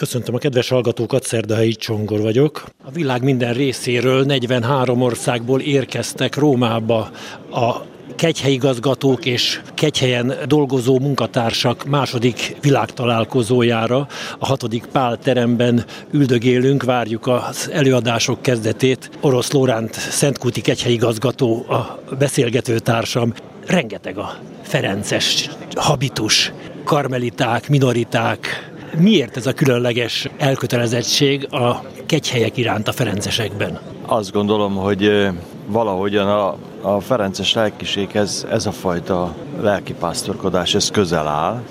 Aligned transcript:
Köszöntöm 0.00 0.34
a 0.34 0.38
kedves 0.38 0.68
hallgatókat, 0.68 1.24
Szerdahelyi 1.24 1.72
Csongor 1.72 2.20
vagyok. 2.20 2.64
A 2.84 2.90
világ 2.90 3.22
minden 3.22 3.52
részéről 3.52 4.24
43 4.24 5.00
országból 5.00 5.60
érkeztek 5.60 6.36
Rómába 6.36 7.10
a 7.50 7.76
kegyhelyigazgatók 8.16 9.26
és 9.26 9.60
kegyhelyen 9.74 10.34
dolgozó 10.46 10.98
munkatársak 10.98 11.84
második 11.84 12.56
világtalálkozójára. 12.60 14.08
A 14.38 14.46
hatodik 14.46 14.86
Pál 14.92 15.18
teremben 15.18 15.84
üldögélünk, 16.10 16.82
várjuk 16.82 17.26
az 17.26 17.70
előadások 17.72 18.42
kezdetét. 18.42 19.10
Orosz 19.20 19.52
Lóránt 19.52 19.94
Szentkúti 19.94 20.60
kegyhelyigazgató 20.60 21.64
a 21.68 22.02
beszélgető 22.18 22.78
társam. 22.78 23.34
Rengeteg 23.66 24.18
a 24.18 24.36
Ferences 24.62 25.50
habitus, 25.74 26.52
karmeliták, 26.84 27.68
minoriták, 27.68 28.69
Miért 28.98 29.36
ez 29.36 29.46
a 29.46 29.52
különleges 29.52 30.28
elkötelezettség 30.38 31.46
a 31.50 31.82
kegyhelyek 32.06 32.56
iránt 32.56 32.88
a 32.88 32.92
Ferencesekben? 32.92 33.78
Azt 34.06 34.32
gondolom, 34.32 34.74
hogy 34.74 35.28
valahogyan 35.66 36.28
a, 36.28 36.56
a 36.80 37.00
Ferences 37.00 37.52
lelkiséghez 37.52 38.46
ez 38.50 38.66
a 38.66 38.72
fajta 38.72 39.34
lelkipásztorkodás, 39.60 40.74
ez 40.74 40.90
közel 40.90 41.26
áll, 41.26 41.62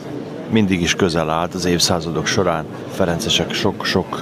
mindig 0.50 0.82
is 0.82 0.96
közel 0.96 1.30
állt 1.30 1.54
az 1.54 1.66
évszázadok 1.66 2.26
során. 2.26 2.66
Ferencesek 2.92 3.54
sok-sok 3.54 4.22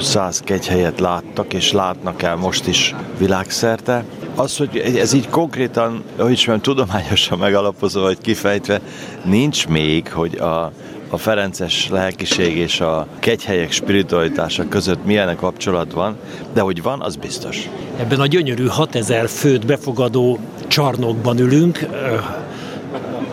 száz 0.00 0.40
kegyhelyet 0.40 1.00
láttak, 1.00 1.54
és 1.54 1.72
látnak 1.72 2.22
el 2.22 2.36
most 2.36 2.66
is 2.66 2.94
világszerte. 3.18 4.04
Az, 4.34 4.56
hogy 4.56 4.76
ez 4.78 5.12
így 5.12 5.28
konkrétan, 5.28 6.02
hogy 6.16 6.30
is 6.30 6.46
mondjam, 6.46 6.76
tudományosan 6.76 7.38
megalapozva, 7.38 8.00
vagy 8.00 8.18
kifejtve, 8.18 8.80
nincs 9.24 9.68
még, 9.68 10.12
hogy 10.12 10.38
a, 10.38 10.72
a 11.12 11.18
Ferences 11.18 11.88
lelkiség 11.88 12.56
és 12.56 12.80
a 12.80 13.06
kegyhelyek 13.18 13.72
spiritualitása 13.72 14.68
között 14.68 15.04
milyen 15.04 15.36
kapcsolat 15.36 15.92
van, 15.92 16.16
de 16.52 16.60
hogy 16.60 16.82
van, 16.82 17.00
az 17.00 17.16
biztos. 17.16 17.68
Ebben 17.98 18.20
a 18.20 18.26
gyönyörű 18.26 18.66
6000 18.66 19.28
főt 19.28 19.66
befogadó 19.66 20.38
csarnokban 20.66 21.38
ülünk, 21.38 21.86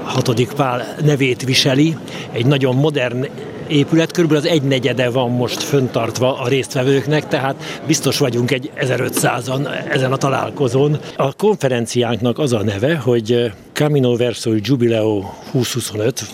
hatodik 0.03 0.51
Pál 0.53 0.95
nevét 1.03 1.43
viseli, 1.43 1.97
egy 2.31 2.45
nagyon 2.45 2.75
modern 2.75 3.25
épület, 3.69 4.11
körülbelül 4.11 4.43
az 4.43 4.49
egynegyede 4.49 5.09
van 5.09 5.31
most 5.31 5.63
föntartva 5.63 6.39
a 6.39 6.47
résztvevőknek, 6.47 7.27
tehát 7.27 7.81
biztos 7.87 8.17
vagyunk 8.17 8.51
egy 8.51 8.71
1500-an 8.75 9.89
ezen 9.91 10.11
a 10.11 10.17
találkozón. 10.17 10.99
A 11.15 11.33
konferenciánknak 11.33 12.39
az 12.39 12.53
a 12.53 12.63
neve, 12.63 12.97
hogy 12.97 13.51
Camino 13.73 14.15
Verso 14.15 14.51
Jubileo 14.61 15.23
2025, 15.51 16.25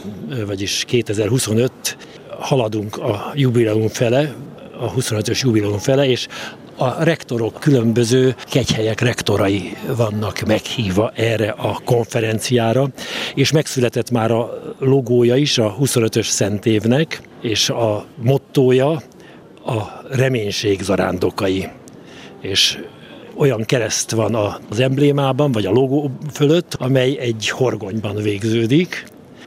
vagyis 0.46 0.84
2025, 0.88 1.72
haladunk 2.40 2.98
a 2.98 3.32
jubileum 3.36 3.88
fele, 3.88 4.34
a 4.80 4.94
25-ös 4.94 5.42
jubileum 5.42 5.78
fele, 5.78 6.08
és 6.08 6.28
a 6.76 7.04
rektorok 7.04 7.60
különböző 7.60 8.36
kegyhelyek 8.44 9.02
rektorai 9.02 9.78
vannak 9.96 10.40
meghívva 10.40 11.12
erre 11.16 11.50
a 11.50 11.82
konferenciára, 11.86 12.88
és 13.36 13.52
megszületett 13.52 14.12
már 14.12 14.32
a 14.32 14.50
logója 14.80 15.36
is 15.36 15.58
a 15.58 15.76
25-ös 15.82 16.28
szentévnek, 16.28 17.22
és 17.42 17.70
a 17.70 18.06
mottója 18.16 18.90
a 19.66 19.82
reménység 20.10 20.82
zarándokai. 20.82 21.68
És 22.42 22.80
olyan 23.38 23.64
kereszt 23.64 24.12
van 24.12 24.36
az 24.70 24.80
emblémában, 24.80 25.52
vagy 25.52 25.66
a 25.66 25.72
logó 25.72 26.12
fölött, 26.34 26.74
amely 26.74 27.18
egy 27.18 27.50
horgonyban 27.50 28.16
végződik, 28.16 29.06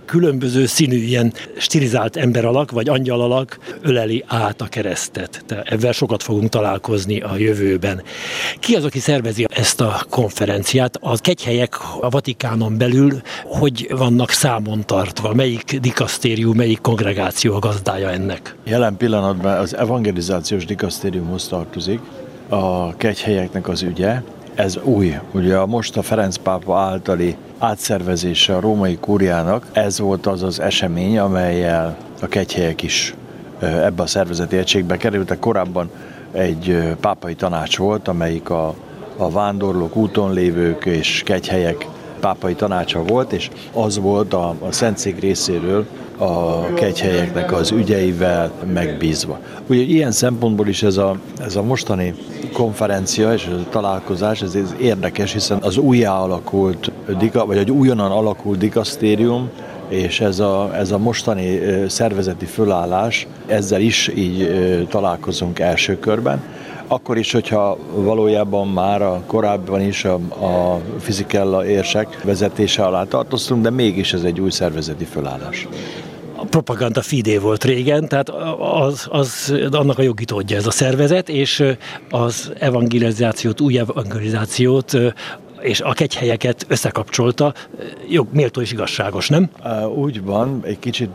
különböző 0.09 0.67
színű 0.67 0.97
ilyen 0.97 1.33
stilizált 1.59 2.17
emberalak 2.17 2.71
vagy 2.71 2.89
angyalalak 2.89 3.59
öleli 3.83 4.25
át 4.27 4.61
a 4.61 4.67
keresztet. 4.67 5.45
De 5.47 5.63
ebben 5.65 5.93
sokat 5.93 6.23
fogunk 6.23 6.49
találkozni 6.49 7.21
a 7.21 7.37
jövőben. 7.37 8.03
Ki 8.61 8.75
az, 8.75 8.85
aki 8.85 8.99
szervezi 8.99 9.45
ezt 9.49 9.81
a 9.81 10.01
konferenciát? 10.11 10.99
A 11.01 11.17
kegyhelyek 11.17 11.75
a 12.01 12.09
Vatikánon 12.09 12.79
belül 12.79 13.21
hogy 13.45 13.87
vannak 13.97 14.31
számon 14.31 14.87
tartva? 14.87 15.35
Melyik 15.35 15.79
dikasztérium, 15.81 16.57
melyik 16.57 16.81
kongregáció 16.81 17.55
a 17.55 17.59
gazdája 17.59 18.11
ennek? 18.11 18.55
Jelen 18.65 18.97
pillanatban 18.97 19.59
az 19.59 19.77
evangelizációs 19.77 20.65
dikasztériumhoz 20.65 21.49
tartozik 21.49 22.01
a 22.49 22.97
kegyhelyeknek 22.97 23.69
az 23.69 23.83
ügye, 23.83 24.23
ez 24.55 24.79
új. 24.83 25.17
Ugye 25.33 25.65
most 25.65 25.97
a 25.97 26.03
Ferenc 26.03 26.37
pápa 26.37 26.79
általi 26.79 27.37
átszervezése 27.59 28.57
a 28.57 28.61
római 28.61 28.97
kúriának, 28.97 29.67
ez 29.73 29.99
volt 29.99 30.27
az 30.27 30.43
az 30.43 30.61
esemény, 30.61 31.19
amelyel 31.19 31.97
a 32.23 32.27
kegyhelyek 32.27 32.83
is 32.83 33.15
ebbe 33.61 34.03
a 34.03 34.07
szervezeti 34.07 34.57
egységbe 34.57 34.97
kerültek. 34.97 35.39
Korábban 35.39 35.91
egy 36.33 36.95
pápai 37.01 37.35
tanács 37.35 37.77
volt, 37.77 38.09
amelyik 38.09 38.51
a, 38.51 38.75
a 39.17 39.31
vándorlók, 39.31 39.97
úton 39.97 40.33
lévők 40.33 40.85
és 40.85 41.23
kegyhelyek 41.25 41.87
pápai 42.21 42.55
tanácsa 42.55 43.03
volt, 43.03 43.33
és 43.33 43.51
az 43.73 43.99
volt 43.99 44.35
a, 44.35 44.49
a 44.49 44.73
Szentszék 44.73 45.21
részéről 45.21 45.87
a 46.19 46.65
kegyhelyeknek 46.75 47.53
az 47.53 47.71
ügyeivel 47.71 48.53
megbízva. 48.73 49.39
Ugye 49.67 49.81
ilyen 49.81 50.13
szempontból 50.13 50.69
is 50.69 50.83
ez 50.83 50.97
a, 50.97 51.17
ez 51.41 51.57
a 51.57 51.63
mostani 51.63 52.15
konferencia 52.53 53.33
és 53.33 53.47
ez 53.47 53.59
a 53.59 53.69
találkozás, 53.71 54.43
ez, 54.43 54.55
ez 54.55 54.75
érdekes, 54.81 55.33
hiszen 55.33 55.59
az 55.63 55.77
újjá 55.77 56.19
alakult, 56.19 56.93
vagy 57.33 57.57
egy 57.57 57.71
újonnan 57.71 58.11
alakult 58.11 58.59
dikasztérium, 58.59 59.51
és 59.89 60.21
ez 60.21 60.39
a, 60.39 60.71
ez 60.75 60.91
a 60.91 60.99
mostani 60.99 61.61
szervezeti 61.89 62.45
fölállás, 62.45 63.27
ezzel 63.47 63.81
is 63.81 64.11
így 64.17 64.51
találkozunk 64.89 65.59
első 65.59 65.99
körben 65.99 66.43
akkor 66.91 67.19
is, 67.19 67.33
hogyha 67.33 67.79
valójában 67.95 68.69
már 68.69 69.03
a 69.03 69.23
korábban 69.27 69.81
is 69.81 70.05
a, 70.05 70.15
a 70.45 70.81
fizikella 70.99 71.67
érsek 71.67 72.21
vezetése 72.23 72.85
alá 72.85 73.05
tartoztunk, 73.05 73.63
de 73.63 73.71
mégis 73.71 74.13
ez 74.13 74.23
egy 74.23 74.41
új 74.41 74.51
szervezeti 74.51 75.05
fölállás 75.05 75.69
propaganda 76.51 77.03
fidé 77.03 77.37
volt 77.37 77.65
régen, 77.65 78.09
tehát 78.09 78.29
az, 78.59 79.07
az, 79.11 79.55
annak 79.71 79.99
a 79.99 80.03
jogitódja 80.03 80.57
ez 80.57 80.67
a 80.67 80.71
szervezet, 80.71 81.29
és 81.29 81.65
az 82.11 82.53
evangelizációt, 82.59 83.61
új 83.61 83.79
evangelizációt 83.79 84.97
és 85.61 85.81
a 85.81 85.93
kegyhelyeket 85.93 86.67
összekapcsolta, 86.69 87.55
jog, 88.09 88.27
méltó 88.31 88.61
és 88.61 88.73
igazságos, 88.73 89.29
nem? 89.29 89.51
Úgy 89.95 90.25
van, 90.25 90.61
egy 90.65 90.79
kicsit, 90.79 91.11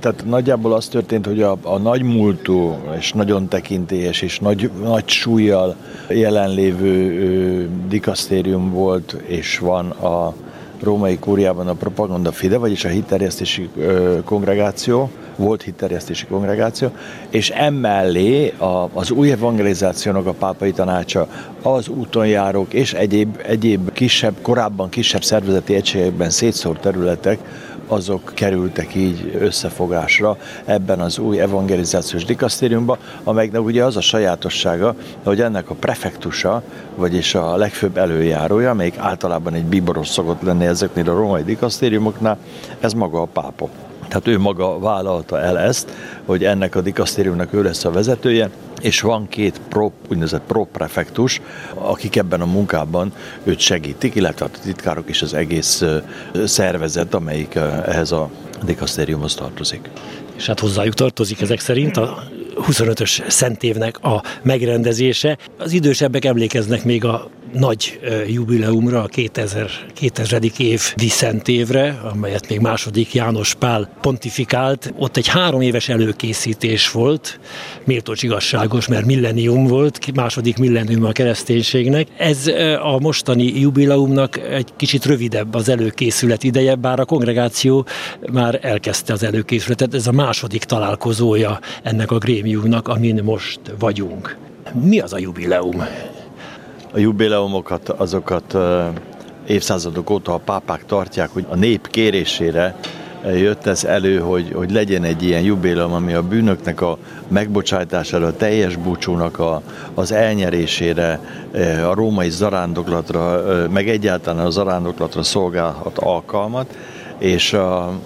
tehát 0.00 0.24
nagyjából 0.26 0.72
az 0.72 0.88
történt, 0.88 1.26
hogy 1.26 1.42
a, 1.42 1.56
a 1.62 1.78
nagy 1.78 2.02
múltú 2.02 2.76
és 2.98 3.12
nagyon 3.12 3.48
tekintélyes 3.48 4.22
és 4.22 4.38
nagy, 4.38 4.70
nagy 4.82 5.08
súlyjal 5.08 5.76
jelenlévő 6.08 7.68
dikasztérium 7.88 8.70
volt 8.70 9.16
és 9.26 9.58
van 9.58 9.90
a 9.90 10.34
római 10.82 11.18
kúriában 11.18 11.68
a 11.68 11.74
propaganda 11.74 12.32
fide, 12.32 12.58
vagyis 12.58 12.84
a 12.84 12.88
hitterjesztési 12.88 13.70
kongregáció, 14.24 15.10
volt 15.36 15.62
hitterjesztési 15.62 16.26
kongregáció, 16.26 16.90
és 17.30 17.50
emellé 17.50 18.48
a, 18.58 18.88
az 18.92 19.10
új 19.10 19.30
evangelizációnak 19.30 20.26
a 20.26 20.32
pápai 20.32 20.72
tanácsa, 20.72 21.28
az 21.62 21.88
útonjárók 21.88 22.72
és 22.72 22.92
egyéb, 22.92 23.40
egyéb 23.46 23.92
kisebb, 23.92 24.34
korábban 24.42 24.88
kisebb 24.88 25.22
szervezeti 25.22 25.74
egységekben 25.74 26.30
szétszórt 26.30 26.80
területek, 26.80 27.38
azok 27.86 28.32
kerültek 28.34 28.94
így 28.94 29.36
összefogásra 29.40 30.36
ebben 30.64 31.00
az 31.00 31.18
új 31.18 31.40
evangelizációs 31.40 32.24
dikasztériumban, 32.24 32.98
amelynek 33.24 33.64
ugye 33.64 33.84
az 33.84 33.96
a 33.96 34.00
sajátossága, 34.00 34.94
hogy 35.24 35.40
ennek 35.40 35.70
a 35.70 35.74
prefektusa, 35.74 36.62
vagyis 36.94 37.34
a 37.34 37.56
legfőbb 37.56 37.96
előjárója, 37.96 38.70
amelyik 38.70 38.98
általában 38.98 39.54
egy 39.54 39.64
bíboros 39.64 40.08
szokott 40.08 40.42
lenni 40.42 40.64
ezeknél 40.64 41.10
a 41.10 41.14
római 41.14 41.42
dikasztériumoknál, 41.42 42.38
ez 42.80 42.92
maga 42.92 43.20
a 43.20 43.26
pápa. 43.26 43.68
Tehát 44.08 44.26
ő 44.26 44.38
maga 44.38 44.78
vállalta 44.78 45.40
el 45.40 45.58
ezt, 45.58 45.90
hogy 46.24 46.44
ennek 46.44 46.74
a 46.74 46.80
dikasztériumnak 46.80 47.52
ő 47.52 47.62
lesz 47.62 47.84
a 47.84 47.90
vezetője, 47.90 48.50
és 48.80 49.00
van 49.00 49.28
két 49.28 49.60
pro, 49.68 49.90
úgynevezett 50.08 50.42
proprefektus, 50.46 51.40
akik 51.74 52.16
ebben 52.16 52.40
a 52.40 52.46
munkában 52.46 53.12
őt 53.44 53.58
segítik, 53.58 54.14
illetve 54.14 54.44
a 54.44 54.50
titkárok 54.62 55.08
is 55.08 55.22
az 55.22 55.34
egész 55.34 55.84
szervezet, 56.44 57.14
amelyik 57.14 57.54
ehhez 57.86 58.12
a 58.12 58.30
dikasztériumhoz 58.64 59.34
tartozik. 59.34 59.88
És 60.36 60.46
hát 60.46 60.60
hozzájuk 60.60 60.94
tartozik 60.94 61.40
ezek 61.40 61.60
szerint 61.60 61.96
a 61.96 62.22
25-ös 62.56 63.30
szentévnek 63.30 64.04
a 64.04 64.22
megrendezése. 64.42 65.38
Az 65.58 65.72
idősebbek 65.72 66.24
emlékeznek 66.24 66.84
még 66.84 67.04
a 67.04 67.30
nagy 67.58 68.00
jubileumra, 68.28 69.02
a 69.02 69.06
2000, 69.06 69.70
2000. 69.94 70.42
év 70.58 70.82
Diszent 70.96 71.48
évre, 71.48 72.00
amelyet 72.12 72.48
még 72.48 72.60
második 72.60 73.14
János 73.14 73.54
Pál 73.54 73.90
pontifikált. 74.00 74.92
Ott 74.98 75.16
egy 75.16 75.26
három 75.26 75.60
éves 75.60 75.88
előkészítés 75.88 76.90
volt, 76.90 77.40
méltócs 77.84 78.22
igazságos, 78.22 78.88
mert 78.88 79.04
millenium 79.04 79.66
volt, 79.66 80.14
második 80.14 80.58
millenium 80.58 81.04
a 81.04 81.12
kereszténységnek. 81.12 82.08
Ez 82.16 82.46
a 82.82 82.98
mostani 83.00 83.60
jubileumnak 83.60 84.38
egy 84.38 84.68
kicsit 84.76 85.04
rövidebb 85.04 85.54
az 85.54 85.68
előkészület 85.68 86.44
ideje, 86.44 86.74
bár 86.74 87.00
a 87.00 87.04
kongregáció 87.04 87.86
már 88.32 88.58
elkezdte 88.62 89.12
az 89.12 89.22
előkészületet. 89.22 89.94
Ez 89.94 90.06
a 90.06 90.12
második 90.12 90.64
találkozója 90.64 91.60
ennek 91.82 92.10
a 92.10 92.18
grémiumnak, 92.18 92.88
amin 92.88 93.20
most 93.24 93.60
vagyunk. 93.78 94.36
Mi 94.72 95.00
az 95.00 95.12
a 95.12 95.18
jubileum? 95.18 95.82
A 96.96 96.98
jubileumokat, 96.98 97.88
azokat 97.88 98.56
évszázadok 99.46 100.10
óta 100.10 100.34
a 100.34 100.38
pápák 100.38 100.86
tartják, 100.86 101.30
hogy 101.32 101.46
a 101.48 101.56
nép 101.56 101.88
kérésére 101.90 102.76
jött 103.24 103.66
ez 103.66 103.84
elő, 103.84 104.18
hogy, 104.18 104.52
hogy 104.54 104.70
legyen 104.70 105.04
egy 105.04 105.22
ilyen 105.22 105.42
jubileum, 105.42 105.92
ami 105.92 106.14
a 106.14 106.22
bűnöknek 106.22 106.80
a 106.80 106.98
megbocsátására, 107.28 108.26
a 108.26 108.36
teljes 108.36 108.76
búcsúnak 108.76 109.38
a, 109.38 109.62
az 109.94 110.12
elnyerésére, 110.12 111.20
a 111.90 111.94
római 111.94 112.30
zarándoklatra, 112.30 113.42
meg 113.72 113.88
egyáltalán 113.88 114.46
a 114.46 114.50
zarándoklatra 114.50 115.22
szolgálhat 115.22 115.98
alkalmat, 115.98 116.76
és 117.18 117.56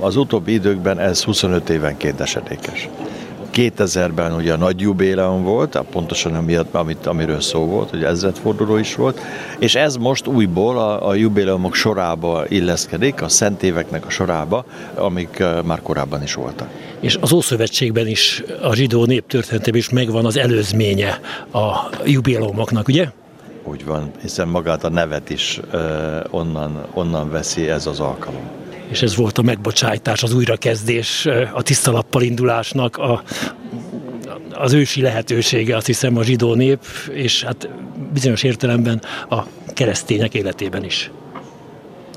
az 0.00 0.16
utóbbi 0.16 0.52
időkben 0.52 0.98
ez 0.98 1.22
25 1.22 1.68
évenként 1.68 2.20
esedékes. 2.20 2.88
2000-ben 3.54 4.32
ugye 4.32 4.52
a 4.52 4.56
nagy 4.56 4.80
jubileum 4.80 5.42
volt, 5.42 5.82
pontosan 5.90 6.34
amiatt, 6.34 6.74
amit, 6.74 7.06
amiről 7.06 7.40
szó 7.40 7.64
volt, 7.64 7.90
hogy 7.90 8.02
ezredforduló 8.02 8.76
is 8.76 8.94
volt, 8.94 9.20
és 9.58 9.74
ez 9.74 9.96
most 9.96 10.26
újból 10.26 10.78
a, 10.78 11.08
a 11.08 11.14
jubileumok 11.14 11.74
sorába 11.74 12.44
illeszkedik, 12.48 13.22
a 13.22 13.28
szent 13.28 13.62
éveknek 13.62 14.06
a 14.06 14.10
sorába, 14.10 14.64
amik 14.94 15.42
már 15.64 15.82
korábban 15.82 16.22
is 16.22 16.34
voltak. 16.34 16.68
És 17.00 17.18
az 17.20 17.32
Ószövetségben 17.32 18.06
is, 18.06 18.42
a 18.62 18.74
zsidó 18.74 19.04
néptörténetében 19.04 19.80
is 19.80 19.90
megvan 19.90 20.24
az 20.24 20.36
előzménye 20.36 21.20
a 21.52 21.90
jubileumoknak, 22.04 22.88
ugye? 22.88 23.08
Úgy 23.64 23.84
van, 23.84 24.10
hiszen 24.20 24.48
magát 24.48 24.84
a 24.84 24.88
nevet 24.88 25.30
is 25.30 25.60
uh, 25.72 25.80
onnan, 26.30 26.86
onnan 26.94 27.30
veszi 27.30 27.68
ez 27.68 27.86
az 27.86 28.00
alkalom 28.00 28.60
és 28.90 29.02
ez 29.02 29.16
volt 29.16 29.38
a 29.38 29.42
megbocsájtás, 29.42 30.22
az 30.22 30.34
újrakezdés, 30.34 31.26
a 31.52 31.62
tisztalappal 31.62 32.22
indulásnak 32.22 32.96
a, 32.96 33.22
az 34.52 34.72
ősi 34.72 35.00
lehetősége, 35.00 35.76
azt 35.76 35.86
hiszem 35.86 36.16
a 36.16 36.22
zsidó 36.22 36.54
nép, 36.54 36.84
és 37.12 37.42
hát 37.42 37.68
bizonyos 38.12 38.42
értelemben 38.42 39.02
a 39.28 39.42
keresztények 39.74 40.34
életében 40.34 40.84
is. 40.84 41.10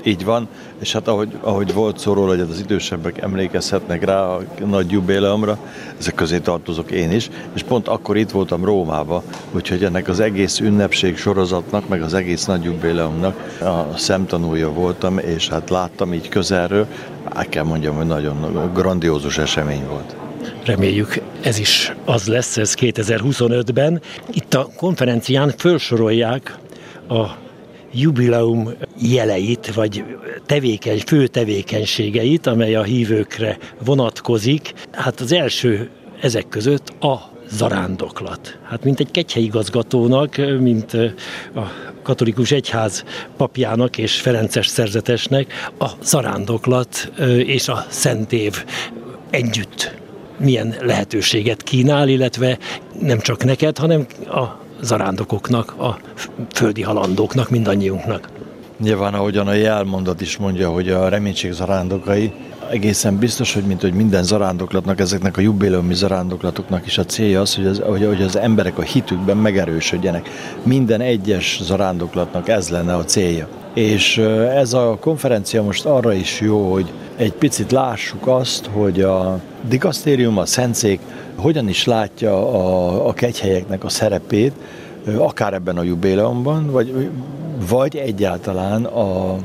Így 0.06 0.24
van, 0.24 0.48
és 0.80 0.92
hát 0.92 1.08
ahogy, 1.08 1.28
ahogy 1.40 1.72
volt 1.72 1.98
szó 1.98 2.12
róla, 2.12 2.28
hogy 2.28 2.40
az 2.40 2.58
idősebbek 2.58 3.22
emlékezhetnek 3.22 4.04
rá 4.04 4.20
a 4.20 4.40
nagy 4.66 4.90
jubileumra, 4.90 5.58
ezek 5.98 6.14
közé 6.14 6.38
tartozok 6.38 6.90
én 6.90 7.10
is, 7.10 7.30
és 7.54 7.62
pont 7.62 7.88
akkor 7.88 8.16
itt 8.16 8.30
voltam 8.30 8.64
Rómába, 8.64 9.22
úgyhogy 9.52 9.84
ennek 9.84 10.08
az 10.08 10.20
egész 10.20 10.60
ünnepség 10.60 11.16
sorozatnak, 11.16 11.88
meg 11.88 12.02
az 12.02 12.14
egész 12.14 12.44
nagy 12.44 12.64
jubileumnak 12.64 13.58
a 13.60 13.96
szemtanúja 13.96 14.72
voltam, 14.72 15.18
és 15.18 15.48
hát 15.48 15.70
láttam 15.70 16.12
így 16.12 16.28
közelről, 16.28 16.86
el 17.34 17.48
kell 17.48 17.64
mondjam, 17.64 17.96
hogy 17.96 18.06
nagyon 18.06 18.70
grandiózus 18.74 19.38
esemény 19.38 19.86
volt. 19.88 20.16
Reméljük 20.64 21.20
ez 21.42 21.58
is 21.58 21.92
az 22.04 22.26
lesz, 22.26 22.56
ez 22.56 22.74
2025-ben. 22.80 24.00
Itt 24.32 24.54
a 24.54 24.68
konferencián 24.76 25.52
felsorolják 25.56 26.56
a 27.08 27.42
jubileum 27.94 28.70
jeleit, 28.98 29.74
vagy 29.74 30.04
tevékeny, 30.46 30.98
fő 31.06 31.26
tevékenységeit, 31.26 32.46
amely 32.46 32.74
a 32.74 32.82
hívőkre 32.82 33.58
vonatkozik. 33.84 34.72
Hát 34.90 35.20
az 35.20 35.32
első 35.32 35.90
ezek 36.20 36.48
között 36.48 37.02
a 37.02 37.32
zarándoklat. 37.50 38.58
Hát 38.62 38.84
mint 38.84 39.00
egy 39.00 39.10
kegyhelyigazgatónak, 39.10 40.36
mint 40.60 40.94
a 41.54 41.62
katolikus 42.02 42.50
egyház 42.50 43.04
papjának 43.36 43.98
és 43.98 44.20
Ferences 44.20 44.66
szerzetesnek 44.66 45.52
a 45.78 45.88
zarándoklat 46.02 47.12
és 47.46 47.68
a 47.68 47.86
szentév 47.88 48.64
együtt 49.30 49.94
milyen 50.38 50.74
lehetőséget 50.80 51.62
kínál, 51.62 52.08
illetve 52.08 52.58
nem 53.00 53.18
csak 53.18 53.44
neked, 53.44 53.78
hanem 53.78 54.06
a 54.26 54.63
zarándokoknak, 54.80 55.74
a 55.78 55.98
földi 56.52 56.82
halandóknak, 56.82 57.50
mindannyiunknak. 57.50 58.28
Nyilván, 58.78 59.14
ahogyan 59.14 59.46
a 59.46 59.52
jelmondat 59.52 60.20
is 60.20 60.36
mondja, 60.36 60.70
hogy 60.70 60.88
a 60.88 61.08
reménység 61.08 61.52
zarándokai, 61.52 62.32
egészen 62.70 63.18
biztos, 63.18 63.54
hogy 63.54 63.64
mint 63.64 63.80
hogy 63.80 63.92
minden 63.92 64.22
zarándoklatnak, 64.22 65.00
ezeknek 65.00 65.36
a 65.36 65.40
jubileumi 65.40 65.94
zarándoklatoknak 65.94 66.86
is 66.86 66.98
a 66.98 67.04
célja 67.04 67.40
az, 67.40 67.54
hogy 67.54 67.66
az, 67.66 67.78
hogy, 67.78 68.22
az 68.22 68.36
emberek 68.36 68.78
a 68.78 68.82
hitükben 68.82 69.36
megerősödjenek. 69.36 70.28
Minden 70.62 71.00
egyes 71.00 71.60
zarándoklatnak 71.62 72.48
ez 72.48 72.68
lenne 72.68 72.94
a 72.94 73.04
célja. 73.04 73.48
És 73.74 74.18
ez 74.54 74.72
a 74.72 74.96
konferencia 75.00 75.62
most 75.62 75.84
arra 75.84 76.12
is 76.12 76.40
jó, 76.40 76.72
hogy 76.72 76.92
egy 77.16 77.32
picit 77.32 77.72
lássuk 77.72 78.26
azt, 78.26 78.66
hogy 78.66 79.00
a 79.00 79.40
dikasztérium, 79.68 80.38
a 80.38 80.46
szentszék 80.46 81.00
hogyan 81.36 81.68
is 81.68 81.84
látja 81.84 82.32
a, 82.32 83.08
a 83.08 83.12
kegyhelyeknek 83.12 83.84
a 83.84 83.88
szerepét, 83.88 84.52
akár 85.18 85.52
ebben 85.52 85.76
a 85.76 85.82
jubileumban, 85.82 86.70
vagy, 86.70 87.10
vagy 87.68 87.96
egyáltalán 87.96 88.84
a, 88.84 89.36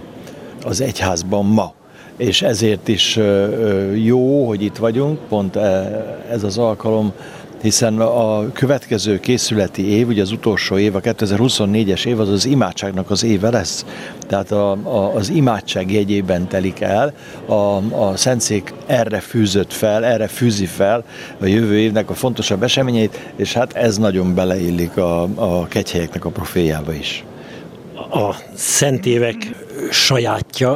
az 0.64 0.82
egyházban 0.82 1.46
ma. 1.46 1.74
És 2.18 2.42
ezért 2.42 2.88
is 2.88 3.20
jó, 3.94 4.48
hogy 4.48 4.62
itt 4.62 4.78
vagyunk, 4.78 5.20
pont 5.30 5.56
ez 6.30 6.44
az 6.44 6.58
alkalom 6.58 7.14
hiszen 7.62 8.00
a 8.00 8.52
következő 8.52 9.20
készületi 9.20 9.90
év, 9.90 10.08
ugye 10.08 10.22
az 10.22 10.32
utolsó 10.32 10.78
év, 10.78 10.96
a 10.96 11.00
2024-es 11.00 12.06
év 12.06 12.20
az 12.20 12.30
az 12.30 12.46
imádságnak 12.46 13.10
az 13.12 13.24
éve 13.24 13.50
lesz. 13.50 13.86
Tehát 14.28 14.52
a, 14.52 14.72
a, 14.72 15.16
az 15.16 15.30
imádság 15.30 15.92
jegyében 15.92 16.48
telik 16.48 16.82
el, 16.82 17.14
a, 17.46 17.54
a 18.04 18.16
Szentszék 18.16 18.74
erre 18.86 19.20
fűzött 19.20 19.74
fel, 19.74 20.06
erre 20.06 20.28
fűzi 20.28 20.66
fel 20.66 21.04
a 21.40 21.46
jövő 21.46 21.80
évnek 21.80 22.10
a 22.10 22.14
fontosabb 22.14 22.64
eseményeit, 22.64 23.32
és 23.36 23.54
hát 23.54 23.74
ez 23.74 23.98
nagyon 23.98 24.36
beleillik 24.36 24.98
a, 24.98 25.22
a 25.22 25.68
kegyhelyeknek 25.68 26.26
a 26.26 26.30
proféjába 26.30 26.94
is. 26.94 27.24
A 28.12 28.36
szent 28.54 29.06
évek 29.06 29.36
sajátja 29.92 30.72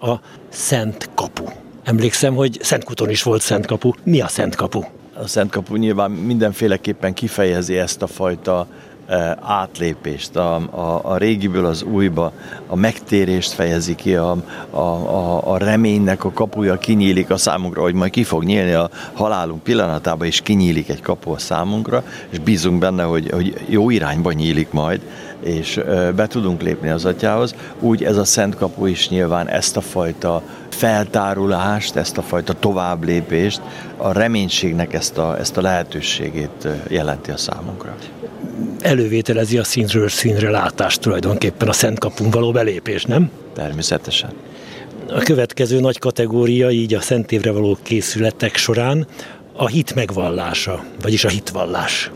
a 0.00 0.20
Szent 0.48 1.10
Kapu. 1.14 1.44
Emlékszem, 1.84 2.34
hogy 2.34 2.58
Szentkuton 2.62 3.10
is 3.10 3.22
volt 3.22 3.42
Szent 3.42 3.66
Kapu. 3.66 3.92
Mi 4.04 4.20
a 4.20 4.28
Szent 4.28 4.54
Kapu? 4.54 4.80
A 5.22 5.26
Szent 5.26 5.50
Kapu 5.50 5.76
nyilván 5.76 6.10
mindenféleképpen 6.10 7.14
kifejezi 7.14 7.78
ezt 7.78 8.02
a 8.02 8.06
fajta 8.06 8.66
e, 9.06 9.38
átlépést, 9.42 10.36
a, 10.36 10.54
a, 10.54 11.00
a 11.02 11.16
régiből 11.16 11.66
az 11.66 11.82
újba, 11.82 12.32
a 12.66 12.76
megtérést 12.76 13.52
fejezi 13.52 13.94
ki, 13.94 14.14
a, 14.14 14.36
a, 14.70 14.78
a, 14.78 15.52
a 15.52 15.56
reménynek 15.56 16.24
a 16.24 16.30
kapuja 16.30 16.78
kinyílik 16.78 17.30
a 17.30 17.36
számunkra, 17.36 17.82
hogy 17.82 17.94
majd 17.94 18.10
ki 18.10 18.24
fog 18.24 18.44
nyílni 18.44 18.72
a 18.72 18.90
halálunk 19.12 19.62
pillanatában, 19.62 20.26
és 20.26 20.40
kinyílik 20.40 20.88
egy 20.88 21.02
kapu 21.02 21.30
a 21.30 21.38
számunkra, 21.38 22.02
és 22.28 22.38
bízunk 22.38 22.78
benne, 22.78 23.02
hogy, 23.02 23.30
hogy 23.30 23.54
jó 23.68 23.90
irányba 23.90 24.32
nyílik 24.32 24.70
majd, 24.70 25.00
és 25.42 25.80
be 26.16 26.26
tudunk 26.26 26.62
lépni 26.62 26.88
az 26.88 27.04
atyához. 27.04 27.54
Úgy 27.80 28.04
ez 28.04 28.16
a 28.16 28.24
Szent 28.24 28.56
Kapu 28.56 28.86
is 28.86 29.08
nyilván 29.08 29.48
ezt 29.48 29.76
a 29.76 29.80
fajta 29.80 30.42
feltárulást, 30.68 31.96
ezt 31.96 32.18
a 32.18 32.22
fajta 32.22 32.52
továbblépést, 32.52 33.60
a 33.96 34.12
reménységnek 34.12 34.92
ezt 34.92 35.18
a, 35.18 35.38
ezt 35.38 35.56
a 35.56 35.60
lehetőségét 35.60 36.68
jelenti 36.88 37.30
a 37.30 37.36
számunkra. 37.36 37.96
Elővételezi 38.80 39.58
a 39.58 39.64
színről 39.64 40.08
színre 40.08 40.50
látást 40.50 41.00
tulajdonképpen 41.00 41.68
a 41.68 41.72
Szent 41.72 41.98
Kapun 41.98 42.30
való 42.30 42.52
belépés, 42.52 43.04
nem? 43.04 43.30
Természetesen. 43.54 44.30
A 45.10 45.18
következő 45.18 45.80
nagy 45.80 45.98
kategória 45.98 46.70
így 46.70 46.94
a 46.94 47.00
Szent 47.00 47.32
Évre 47.32 47.50
való 47.50 47.78
készületek 47.82 48.56
során 48.56 49.06
a 49.56 49.66
hit 49.66 49.94
megvallása, 49.94 50.84
vagyis 51.02 51.24
a 51.24 51.28
hitvallás. 51.28 52.10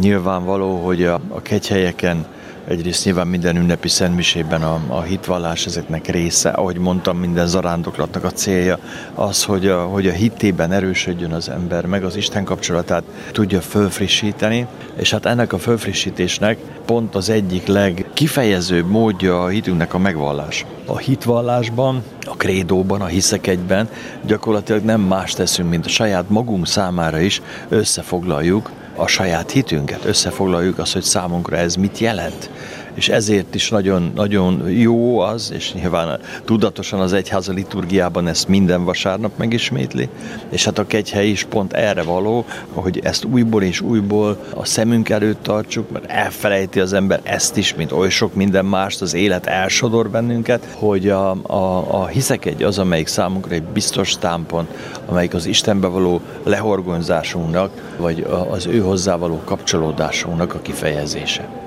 Nyilvánvaló, 0.00 0.76
hogy 0.76 1.04
a, 1.04 1.20
a 1.28 1.42
kegyhelyeken 1.42 2.26
Egyrészt 2.68 3.04
nyilván 3.04 3.26
minden 3.26 3.56
ünnepi 3.56 3.88
szentmisében 3.88 4.62
a, 4.62 4.80
a 4.88 5.00
hitvallás 5.00 5.66
ezeknek 5.66 6.06
része, 6.06 6.48
ahogy 6.48 6.76
mondtam, 6.76 7.18
minden 7.18 7.46
zarándoklatnak 7.46 8.24
a 8.24 8.30
célja 8.30 8.78
az, 9.14 9.44
hogy 9.44 9.66
a, 9.66 9.84
hogy 9.84 10.06
a 10.06 10.12
hitében 10.12 10.72
erősödjön 10.72 11.32
az 11.32 11.48
ember, 11.48 11.86
meg 11.86 12.04
az 12.04 12.16
Isten 12.16 12.44
kapcsolatát 12.44 13.02
tudja 13.32 13.60
fölfrissíteni, 13.60 14.66
és 14.96 15.10
hát 15.10 15.26
ennek 15.26 15.52
a 15.52 15.58
fölfrissítésnek 15.58 16.58
pont 16.84 17.14
az 17.14 17.28
egyik 17.28 17.66
legkifejezőbb 17.66 18.86
módja 18.86 19.42
a 19.42 19.48
hitünknek 19.48 19.94
a 19.94 19.98
megvallás. 19.98 20.66
A 20.86 20.98
hitvallásban, 20.98 22.02
a 22.20 22.36
krédóban, 22.36 23.00
a 23.00 23.06
hiszek 23.06 23.46
egyben 23.46 23.88
gyakorlatilag 24.26 24.82
nem 24.84 25.00
más 25.00 25.32
teszünk, 25.32 25.70
mint 25.70 25.86
a 25.86 25.88
saját 25.88 26.28
magunk 26.28 26.66
számára 26.66 27.20
is 27.20 27.42
összefoglaljuk 27.68 28.70
a 28.96 29.06
saját 29.06 29.50
hitünket, 29.50 30.04
összefoglaljuk 30.04 30.78
azt, 30.78 30.92
hogy 30.92 31.02
számunkra 31.02 31.56
ez 31.56 31.74
mit 31.74 31.98
jelent. 31.98 32.50
És 32.94 33.08
ezért 33.08 33.54
is 33.54 33.70
nagyon, 33.70 34.12
nagyon 34.14 34.70
jó 34.70 35.18
az, 35.18 35.52
és 35.54 35.72
nyilván 35.72 36.20
tudatosan 36.44 37.00
az 37.00 37.12
egyháza 37.12 37.52
liturgiában 37.52 38.28
ezt 38.28 38.48
minden 38.48 38.84
vasárnap 38.84 39.38
megismétli, 39.38 40.08
és 40.48 40.64
hát 40.64 40.78
a 40.78 40.86
kegyhely 40.86 41.28
is 41.28 41.44
pont 41.44 41.72
erre 41.72 42.02
való, 42.02 42.44
hogy 42.72 43.00
ezt 43.02 43.24
újból 43.24 43.62
és 43.62 43.80
újból 43.80 44.38
a 44.54 44.64
szemünk 44.64 45.08
előtt 45.08 45.42
tartsuk, 45.42 45.90
mert 45.90 46.10
elfelejti 46.10 46.80
az 46.80 46.92
ember 46.92 47.20
ezt 47.22 47.56
is, 47.56 47.74
mint 47.74 47.92
oly 47.92 48.08
sok 48.08 48.34
minden 48.34 48.64
mást, 48.64 49.02
az 49.02 49.14
élet 49.14 49.46
elsodor 49.46 50.10
bennünket, 50.10 50.74
hogy 50.74 51.08
a, 51.08 51.30
a, 51.42 52.00
a 52.00 52.06
hiszek 52.06 52.44
egy 52.44 52.62
az, 52.62 52.78
amelyik 52.78 53.06
számunkra 53.06 53.54
egy 53.54 53.62
biztos 53.62 54.16
támpont, 54.18 54.70
amelyik 55.06 55.34
az 55.34 55.46
Istenbe 55.46 55.86
való 55.86 56.20
lehorgonyzásunknak, 56.42 57.96
vagy 57.98 58.26
az 58.50 58.66
ő 58.66 58.80
hozzá 58.80 59.16
való 59.16 59.40
kapcsolódásunknak 59.44 60.54
a 60.54 60.60
kifejezése. 60.60 61.61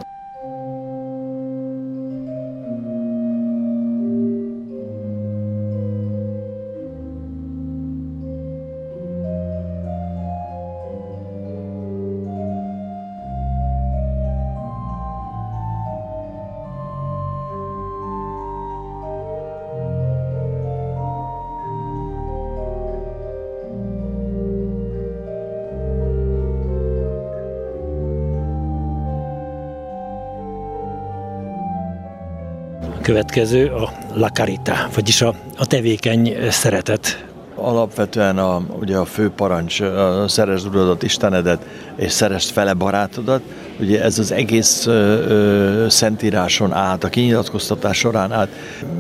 Következő 33.06 33.68
a 33.68 33.92
La 34.14 34.30
Carita, 34.30 34.90
vagyis 34.94 35.22
a, 35.22 35.36
a 35.58 35.66
tevékeny 35.66 36.50
szeretet. 36.50 37.25
Alapvetően 37.66 38.38
a, 38.38 38.62
ugye 38.80 38.98
a 38.98 39.06
fő 39.06 39.30
parancs, 39.30 39.82
szeresd 40.28 40.68
uradat, 40.68 41.04
Istenedet, 41.04 41.66
és 41.96 42.12
szeresd 42.12 42.52
fele 42.52 42.74
barátodat, 42.74 43.42
Ugye 43.80 44.04
ez 44.04 44.20
az 44.20 44.32
egész 44.32 44.86
ö, 44.86 44.92
ö, 44.92 45.90
szentíráson 45.90 46.74
át, 46.74 47.04
a 47.04 47.10
kinyilatkoztatás 47.10 47.98
során 47.98 48.32
át 48.32 48.50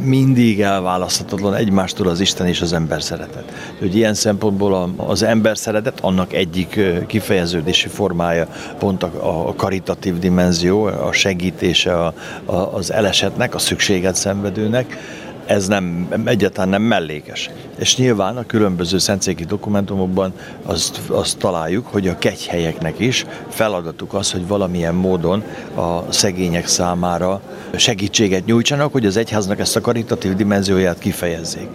mindig 0.02 0.62
elválaszthatatlan 0.62 1.54
egymástól 1.54 2.08
az 2.08 2.20
Isten 2.20 2.48
és 2.48 2.62
az 2.62 2.74
ember 2.74 3.02
szeretet. 3.02 3.74
Hogy 3.80 3.96
ilyen 3.96 4.14
szempontból 4.14 4.94
az 4.98 5.24
ember 5.24 5.58
szeretet 5.58 6.00
annak 6.00 6.34
egyik 6.34 6.80
kifejeződési 7.08 7.88
formája 7.88 8.48
pont 8.80 9.04
a, 9.04 9.48
a 9.48 9.54
karitatív 9.56 10.20
dimenzió, 10.20 10.84
a 10.84 11.12
segítése 11.12 11.94
a, 11.94 12.14
a, 12.46 12.56
az 12.56 12.92
elesetnek, 12.92 13.56
a 13.56 13.60
szükséget 13.60 14.16
szenvedőnek, 14.16 14.98
ez 15.46 15.68
nem, 15.68 16.08
egyáltalán 16.26 16.70
nem 16.70 16.82
mellékes. 16.82 17.50
És 17.76 17.98
nyilván 17.98 18.38
a 18.38 18.46
különböző 18.46 18.98
szentszéki 18.98 19.44
dokumentumokban 19.44 20.34
azt, 20.66 21.02
azt 21.08 21.38
találjuk, 21.38 21.88
hogy 21.88 22.08
a 22.08 22.18
kegyhelyeknek 22.18 23.00
is 23.00 23.26
feladatuk 23.50 24.14
az, 24.14 24.32
hogy 24.32 24.48
valamilyen 24.48 24.96
módon 24.96 25.44
a 25.76 26.12
szegények 26.12 26.68
számára 26.68 27.42
segítséget 27.76 28.46
nyújtsanak, 28.46 28.92
hogy 28.92 29.06
az 29.06 29.18
egyháznak 29.18 29.60
ezt 29.60 29.76
a 29.76 29.82
karitatív 29.82 30.36
dimenzióját 30.36 31.00
kifejezzék. 31.00 31.70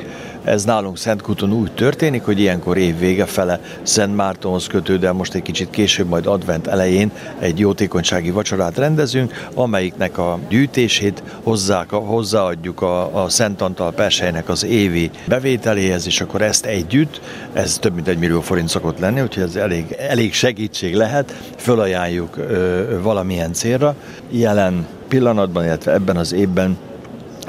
Ez 0.45 0.65
nálunk 0.65 0.99
Szentkúton 0.99 1.53
úgy 1.53 1.73
történik, 1.73 2.23
hogy 2.23 2.41
ilyenkor 2.41 2.77
év 2.77 2.99
vége 2.99 3.25
fele 3.25 3.61
Szent 3.83 4.17
Mártonhoz 4.17 4.67
kötődően 4.67 5.15
most 5.15 5.35
egy 5.35 5.43
kicsit 5.43 5.71
később, 5.71 6.09
majd 6.09 6.27
advent 6.27 6.67
elején 6.67 7.11
egy 7.39 7.59
jótékonysági 7.59 8.31
vacsorát 8.31 8.77
rendezünk, 8.77 9.49
amelyiknek 9.55 10.19
a 10.19 10.39
gyűjtését 10.49 11.23
hozzák, 11.43 11.91
hozzáadjuk 11.91 12.83
a, 12.83 13.23
a 13.23 13.29
Szent 13.29 13.61
Antal 13.61 13.93
Persejnek 13.93 14.49
az 14.49 14.65
évi 14.65 15.11
bevételéhez, 15.29 16.07
és 16.07 16.21
akkor 16.21 16.43
ezt 16.43 16.67
együtt, 16.67 17.21
ez 17.53 17.79
több 17.79 17.95
mint 17.95 18.09
egy 18.09 18.19
millió 18.19 18.41
forint 18.41 18.69
szokott 18.69 18.99
lenni, 18.99 19.21
úgyhogy 19.21 19.43
ez 19.43 19.57
elég, 19.57 19.97
elég 19.99 20.33
segítség 20.33 20.95
lehet, 20.95 21.35
fölajánljuk 21.57 22.37
ö, 22.37 23.01
valamilyen 23.03 23.53
célra. 23.53 23.95
Jelen 24.31 24.87
pillanatban, 25.09 25.65
illetve 25.65 25.93
ebben 25.93 26.17
az 26.17 26.33
évben 26.33 26.79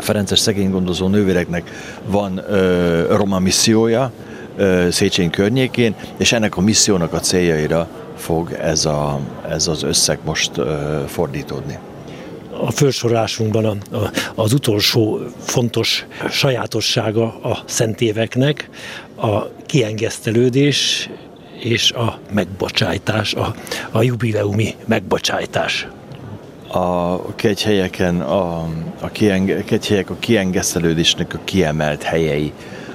Ferences 0.01 0.39
szegénygondozó 0.39 1.07
nővéreknek 1.07 1.71
van 2.05 2.37
ö, 2.37 3.15
roma 3.15 3.39
missziója 3.39 4.11
ö, 4.57 4.87
Széchenyi 4.91 5.29
környékén, 5.29 5.95
és 6.17 6.31
ennek 6.31 6.57
a 6.57 6.61
missziónak 6.61 7.13
a 7.13 7.19
céljaira 7.19 7.87
fog 8.15 8.51
ez, 8.51 8.85
a, 8.85 9.19
ez 9.49 9.67
az 9.67 9.83
összeg 9.83 10.19
most 10.25 10.57
ö, 10.57 10.99
fordítódni. 11.07 11.77
A 12.65 12.71
felsorolásunkban 12.71 13.65
a, 13.65 13.97
a, 13.97 14.11
az 14.35 14.53
utolsó 14.53 15.19
fontos 15.39 16.05
sajátossága 16.29 17.39
a 17.41 17.63
szentéveknek 17.65 18.69
a 19.15 19.47
kiengesztelődés 19.65 21.09
és 21.59 21.91
a 21.91 22.19
megbocsájtás, 22.33 23.33
a, 23.33 23.55
a 23.91 24.01
jubileumi 24.01 24.75
megbocsájtás 24.85 25.87
a 26.71 27.21
kegyhelyeken 27.35 28.21
a, 28.21 28.67
a, 28.99 29.07
kienge, 29.11 29.63
kegyhelyek 29.63 30.09
a 30.09 30.15
kiengesztelődésnek 30.19 31.33
a 31.33 31.39
kiemelt 31.43 32.03
helyei 32.03 32.53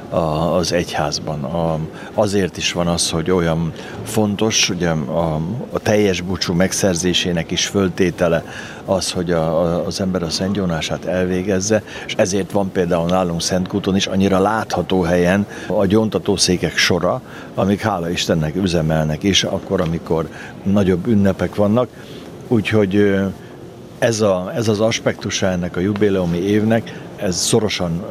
a, 0.09 0.17
az 0.57 0.73
egyházban. 0.73 1.45
A, 1.45 1.79
azért 2.15 2.57
is 2.57 2.73
van 2.73 2.87
az, 2.87 3.11
hogy 3.11 3.31
olyan 3.31 3.73
fontos, 4.05 4.71
ugye 4.71 4.89
a, 4.91 5.41
a 5.71 5.79
teljes 5.79 6.21
búcsú 6.21 6.55
megszerzésének 6.55 7.51
is 7.51 7.67
föltétele 7.67 8.45
az, 8.85 9.13
hogy 9.13 9.31
a, 9.31 9.61
a, 9.61 9.87
az 9.87 10.01
ember 10.01 10.23
a 10.23 10.31
szentgyónását 10.31 11.05
elvégezze, 11.05 11.83
és 12.07 12.15
ezért 12.17 12.51
van 12.51 12.71
például 12.73 13.09
nálunk 13.09 13.41
Szentkúton 13.41 13.97
is 13.97 14.07
annyira 14.07 14.39
látható 14.39 15.03
helyen 15.03 15.47
a 15.67 15.87
gyóntatószékek 15.87 16.77
sora, 16.77 17.21
amik 17.55 17.81
hála 17.81 18.11
Istennek 18.11 18.57
üzemelnek 18.57 19.23
is, 19.23 19.45
akkor, 19.45 19.81
amikor 19.81 20.29
nagyobb 20.63 21.07
ünnepek 21.07 21.55
vannak. 21.55 21.89
Úgyhogy 22.49 23.15
ez, 23.99 24.21
a, 24.21 24.53
ez 24.55 24.69
az 24.69 24.81
aspektusa 24.81 25.47
ennek 25.47 25.77
a 25.77 25.81
jubileumi 25.81 26.39
évnek, 26.39 27.01
ez 27.17 27.37
szorosan 27.37 28.05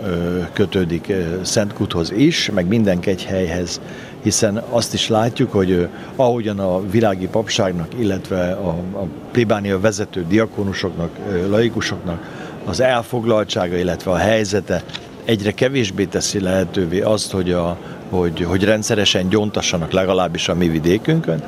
kötődik 0.54 1.13
Szentkuthoz 1.42 2.12
is, 2.12 2.50
meg 2.54 2.68
minden 2.68 3.00
helyhez, 3.27 3.82
hiszen 4.22 4.63
azt 4.70 4.94
is 4.94 5.08
látjuk, 5.08 5.51
hogy 5.51 5.88
ahogyan 6.15 6.60
a 6.60 6.89
világi 6.89 7.27
papságnak, 7.27 7.88
illetve 8.00 8.51
a, 8.51 8.70
a 8.70 9.08
plébánia 9.32 9.80
vezető 9.80 10.25
diakonusoknak, 10.27 11.10
ö, 11.32 11.50
laikusoknak 11.50 12.30
az 12.65 12.80
elfoglaltsága, 12.80 13.77
illetve 13.77 14.12
a 14.12 14.15
helyzete 14.15 14.84
egyre 15.25 15.51
kevésbé 15.51 16.06
teszi 16.06 16.39
lehetővé 16.39 17.01
azt, 17.01 17.32
hogy, 17.32 17.51
a, 17.51 17.77
hogy, 18.10 18.42
hogy 18.42 18.63
rendszeresen 18.63 19.30
gyontassanak 19.30 19.92
legalábbis 19.92 20.50
a 20.50 20.56
mi 20.56 20.68
vidékünkön, 20.68 21.44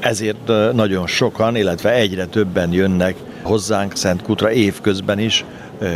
ezért 0.00 0.72
nagyon 0.72 1.06
sokan, 1.06 1.56
illetve 1.56 1.92
egyre 1.92 2.26
többen 2.26 2.72
jönnek 2.72 3.14
hozzánk 3.42 3.92
Kutra 4.22 4.52
évközben 4.52 5.18
is, 5.18 5.44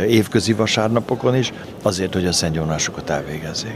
évközi 0.07 0.53
vasárnapokon 0.53 1.35
is, 1.35 1.53
azért, 1.81 2.13
hogy 2.13 2.25
a 2.25 2.31
szentgyónásokat 2.31 3.09
elvégezzék. 3.09 3.75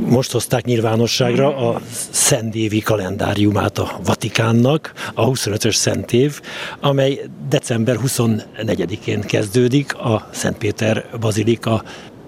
Most 0.00 0.32
hozták 0.32 0.64
nyilvánosságra 0.64 1.56
a 1.56 1.80
Szentévi 2.10 2.80
kalendáriumát 2.80 3.78
a 3.78 4.00
Vatikánnak, 4.04 4.92
a 5.14 5.30
25-ös 5.30 5.74
Szentév, 5.74 6.40
amely 6.80 7.20
december 7.48 7.98
24-én 8.06 9.20
kezdődik 9.20 9.94
a 9.94 10.28
Szentpéter 10.32 11.04
Bazilika 11.20 11.82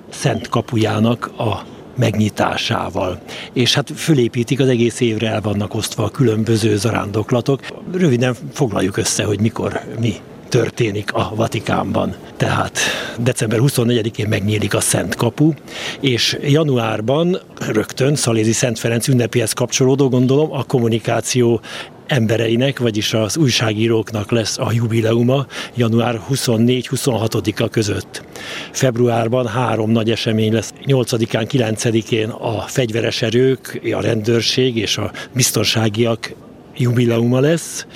Szent 0.09 0.49
kapujának 0.49 1.31
a 1.39 1.63
megnyitásával. 1.97 3.21
És 3.53 3.75
hát 3.75 3.91
fölépítik, 3.95 4.61
az 4.61 4.69
egész 4.69 5.01
évre 5.01 5.29
el 5.29 5.41
vannak 5.41 5.75
osztva 5.75 6.05
a 6.05 6.11
különböző 6.11 6.77
zarándoklatok. 6.77 7.61
Röviden 7.93 8.37
foglaljuk 8.53 8.97
össze, 8.97 9.25
hogy 9.25 9.41
mikor 9.41 9.81
mi 9.99 10.15
történik 10.49 11.13
a 11.13 11.33
Vatikánban. 11.35 12.15
Tehát 12.37 12.79
december 13.19 13.59
24-én 13.63 14.29
megnyílik 14.29 14.75
a 14.75 14.81
Szent 14.81 15.15
Kapu, 15.15 15.53
és 16.01 16.39
januárban 16.43 17.39
rögtön 17.59 18.15
Szalézi 18.15 18.53
Szent 18.53 18.79
Ferenc 18.79 19.09
ünnepéhez 19.09 19.53
kapcsolódó, 19.53 20.09
gondolom, 20.09 20.53
a 20.53 20.65
kommunikáció 20.65 21.61
embereinek, 22.07 22.79
vagyis 22.79 23.15
az 23.15 23.37
újságíróknak 23.37 24.31
lesz 24.31 24.59
a 24.59 24.73
jubileuma 24.73 25.47
január 25.75 26.21
24-26-a 26.31 27.69
között. 27.69 28.25
Februárban 28.73 29.47
három 29.47 29.91
nagy 29.91 30.11
esemény 30.11 30.53
lesz. 30.53 30.73
8-án, 30.85 31.47
9-én 31.51 32.29
a 32.29 32.61
fegyveres 32.61 33.23
erők, 33.23 33.81
a 33.93 34.01
rendőrség 34.01 34.77
és 34.77 34.99
a 34.99 35.13
biztonságiak 35.35 36.35
jubileuma 36.77 37.41
lesz. 37.41 37.87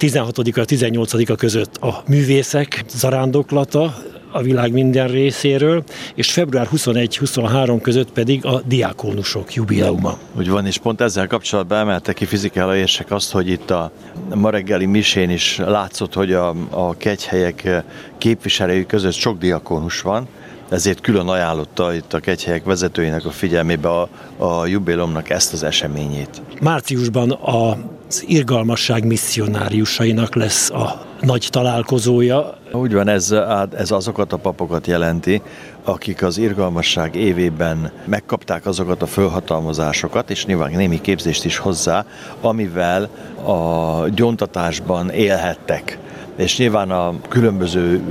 16-a, 0.00 0.64
18-a 0.64 1.34
között 1.34 1.76
a 1.76 2.02
művészek 2.06 2.84
zarándoklata, 2.88 3.94
a 4.32 4.42
világ 4.42 4.72
minden 4.72 5.08
részéről, 5.08 5.84
és 6.14 6.32
február 6.32 6.68
21-23 6.76 7.78
között 7.82 8.12
pedig 8.12 8.44
a 8.44 8.62
diákónusok 8.64 9.54
jubileuma. 9.54 10.18
Úgy 10.38 10.48
van, 10.48 10.66
és 10.66 10.78
pont 10.78 11.00
ezzel 11.00 11.26
kapcsolatban 11.26 11.78
emelte 11.78 12.12
ki 12.12 12.24
fizikála 12.24 12.76
érsek 12.76 13.10
azt, 13.10 13.32
hogy 13.32 13.48
itt 13.48 13.70
a 13.70 13.92
ma 14.34 14.50
reggeli 14.50 14.86
misén 14.86 15.30
is 15.30 15.58
látszott, 15.58 16.14
hogy 16.14 16.32
a, 16.32 16.54
a 16.70 16.96
kegyhelyek 16.96 17.84
képviselői 18.18 18.86
között 18.86 19.12
sok 19.12 19.38
diakónus 19.38 20.00
van, 20.00 20.28
ezért 20.70 21.00
külön 21.00 21.28
ajánlotta 21.28 21.94
itt 21.94 22.12
a 22.12 22.18
kegyhelyek 22.18 22.64
vezetőinek 22.64 23.24
a 23.24 23.30
figyelmébe 23.30 23.88
a, 23.88 24.08
a 24.36 24.66
jubilomnak 24.66 25.30
ezt 25.30 25.52
az 25.52 25.62
eseményét. 25.62 26.42
Márciusban 26.60 27.38
az 27.42 28.24
irgalmasság 28.26 29.04
misszionáriusainak 29.04 30.34
lesz 30.34 30.70
a 30.70 31.06
nagy 31.20 31.48
találkozója. 31.50 32.58
Úgy 32.72 32.92
van, 32.92 33.08
ez, 33.08 33.34
ez 33.76 33.90
azokat 33.90 34.32
a 34.32 34.36
papokat 34.36 34.86
jelenti, 34.86 35.42
akik 35.84 36.22
az 36.22 36.38
irgalmasság 36.38 37.14
évében 37.14 37.92
megkapták 38.04 38.66
azokat 38.66 39.02
a 39.02 39.06
fölhatalmazásokat, 39.06 40.30
és 40.30 40.46
nyilván 40.46 40.70
némi 40.70 41.00
képzést 41.00 41.44
is 41.44 41.56
hozzá, 41.56 42.04
amivel 42.40 43.08
a 43.44 44.08
gyontatásban 44.08 45.10
élhettek 45.10 45.98
és 46.36 46.58
nyilván 46.58 46.90
a 46.90 47.14
különböző 47.28 48.02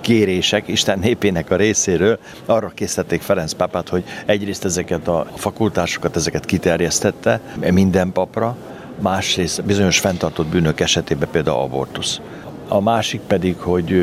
kérések 0.00 0.68
Isten 0.68 0.98
népének 0.98 1.50
a 1.50 1.56
részéről 1.56 2.18
arra 2.46 2.72
készítették 2.74 3.20
Ferenc 3.20 3.52
pápát, 3.52 3.88
hogy 3.88 4.04
egyrészt 4.26 4.64
ezeket 4.64 5.08
a 5.08 5.26
fakultásokat, 5.34 6.16
ezeket 6.16 6.44
kiterjesztette 6.44 7.40
minden 7.70 8.12
papra, 8.12 8.56
másrészt 9.00 9.64
bizonyos 9.64 9.98
fenntartott 9.98 10.46
bűnök 10.46 10.80
esetében 10.80 11.28
például 11.30 11.60
abortusz. 11.60 12.20
A 12.68 12.80
másik 12.80 13.20
pedig, 13.20 13.56
hogy 13.58 14.02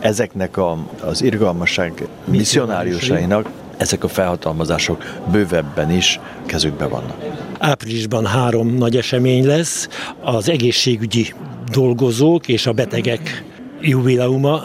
ezeknek 0.00 0.56
a, 0.56 0.78
az 1.00 1.22
irgalmasság 1.22 2.06
misszionáriusainak 2.24 3.48
ezek 3.78 4.04
a 4.04 4.08
felhatalmazások 4.08 5.04
bővebben 5.30 5.90
is 5.90 6.20
kezükbe 6.46 6.86
vannak. 6.86 7.16
Áprilisban 7.58 8.26
három 8.26 8.74
nagy 8.74 8.96
esemény 8.96 9.46
lesz, 9.46 9.88
az 10.20 10.48
egészségügyi 10.48 11.32
dolgozók 11.72 12.48
és 12.48 12.66
a 12.66 12.72
betegek 12.72 13.44
jubileuma, 13.80 14.62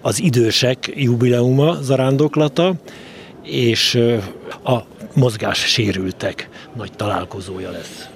az 0.00 0.20
idősek 0.20 0.92
jubileuma 0.94 1.74
zarándoklata, 1.82 2.74
és 3.42 3.94
a 4.64 4.78
mozgássérültek 5.14 6.48
nagy 6.76 6.92
találkozója 6.92 7.70
lesz. 7.70 8.08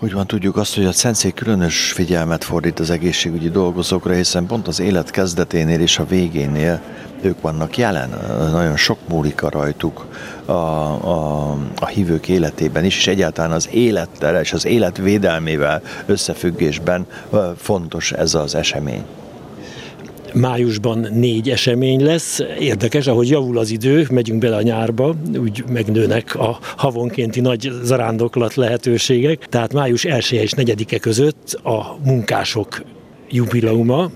Úgy 0.00 0.12
van, 0.12 0.26
tudjuk 0.26 0.56
azt, 0.56 0.74
hogy 0.74 0.84
a 0.84 0.92
Szentszék 0.92 1.34
különös 1.34 1.92
figyelmet 1.92 2.44
fordít 2.44 2.78
az 2.78 2.90
egészségügyi 2.90 3.50
dolgozókra, 3.50 4.12
hiszen 4.12 4.46
pont 4.46 4.68
az 4.68 4.80
élet 4.80 5.10
kezdeténél 5.10 5.80
és 5.80 5.98
a 5.98 6.06
végénél 6.06 6.80
ők 7.20 7.40
vannak 7.40 7.76
jelen. 7.76 8.10
Nagyon 8.52 8.76
sok 8.76 8.98
múlik 9.08 9.42
a 9.42 9.50
rajtuk 9.50 10.06
a, 10.44 10.52
a, 10.52 11.50
a 11.78 11.86
hívők 11.86 12.28
életében 12.28 12.84
is, 12.84 12.96
és 12.96 13.06
egyáltalán 13.06 13.52
az 13.52 13.68
élettel 13.72 14.40
és 14.40 14.52
az 14.52 14.66
élet 14.66 14.96
védelmével 14.96 15.82
összefüggésben 16.06 17.06
fontos 17.56 18.12
ez 18.12 18.34
az 18.34 18.54
esemény 18.54 19.04
májusban 20.40 21.08
négy 21.12 21.50
esemény 21.50 22.04
lesz. 22.04 22.42
Érdekes, 22.58 23.06
ahogy 23.06 23.28
javul 23.28 23.58
az 23.58 23.70
idő, 23.70 24.06
megyünk 24.10 24.40
bele 24.40 24.56
a 24.56 24.62
nyárba, 24.62 25.14
úgy 25.38 25.64
megnőnek 25.72 26.34
a 26.34 26.58
havonkénti 26.76 27.40
nagy 27.40 27.70
zarándoklat 27.82 28.54
lehetőségek. 28.54 29.46
Tehát 29.46 29.72
május 29.72 30.04
1 30.04 30.32
és 30.32 30.52
4-e 30.56 30.98
között 30.98 31.60
a 31.62 31.96
munkások 32.04 32.82
jubileuma, 33.30 34.10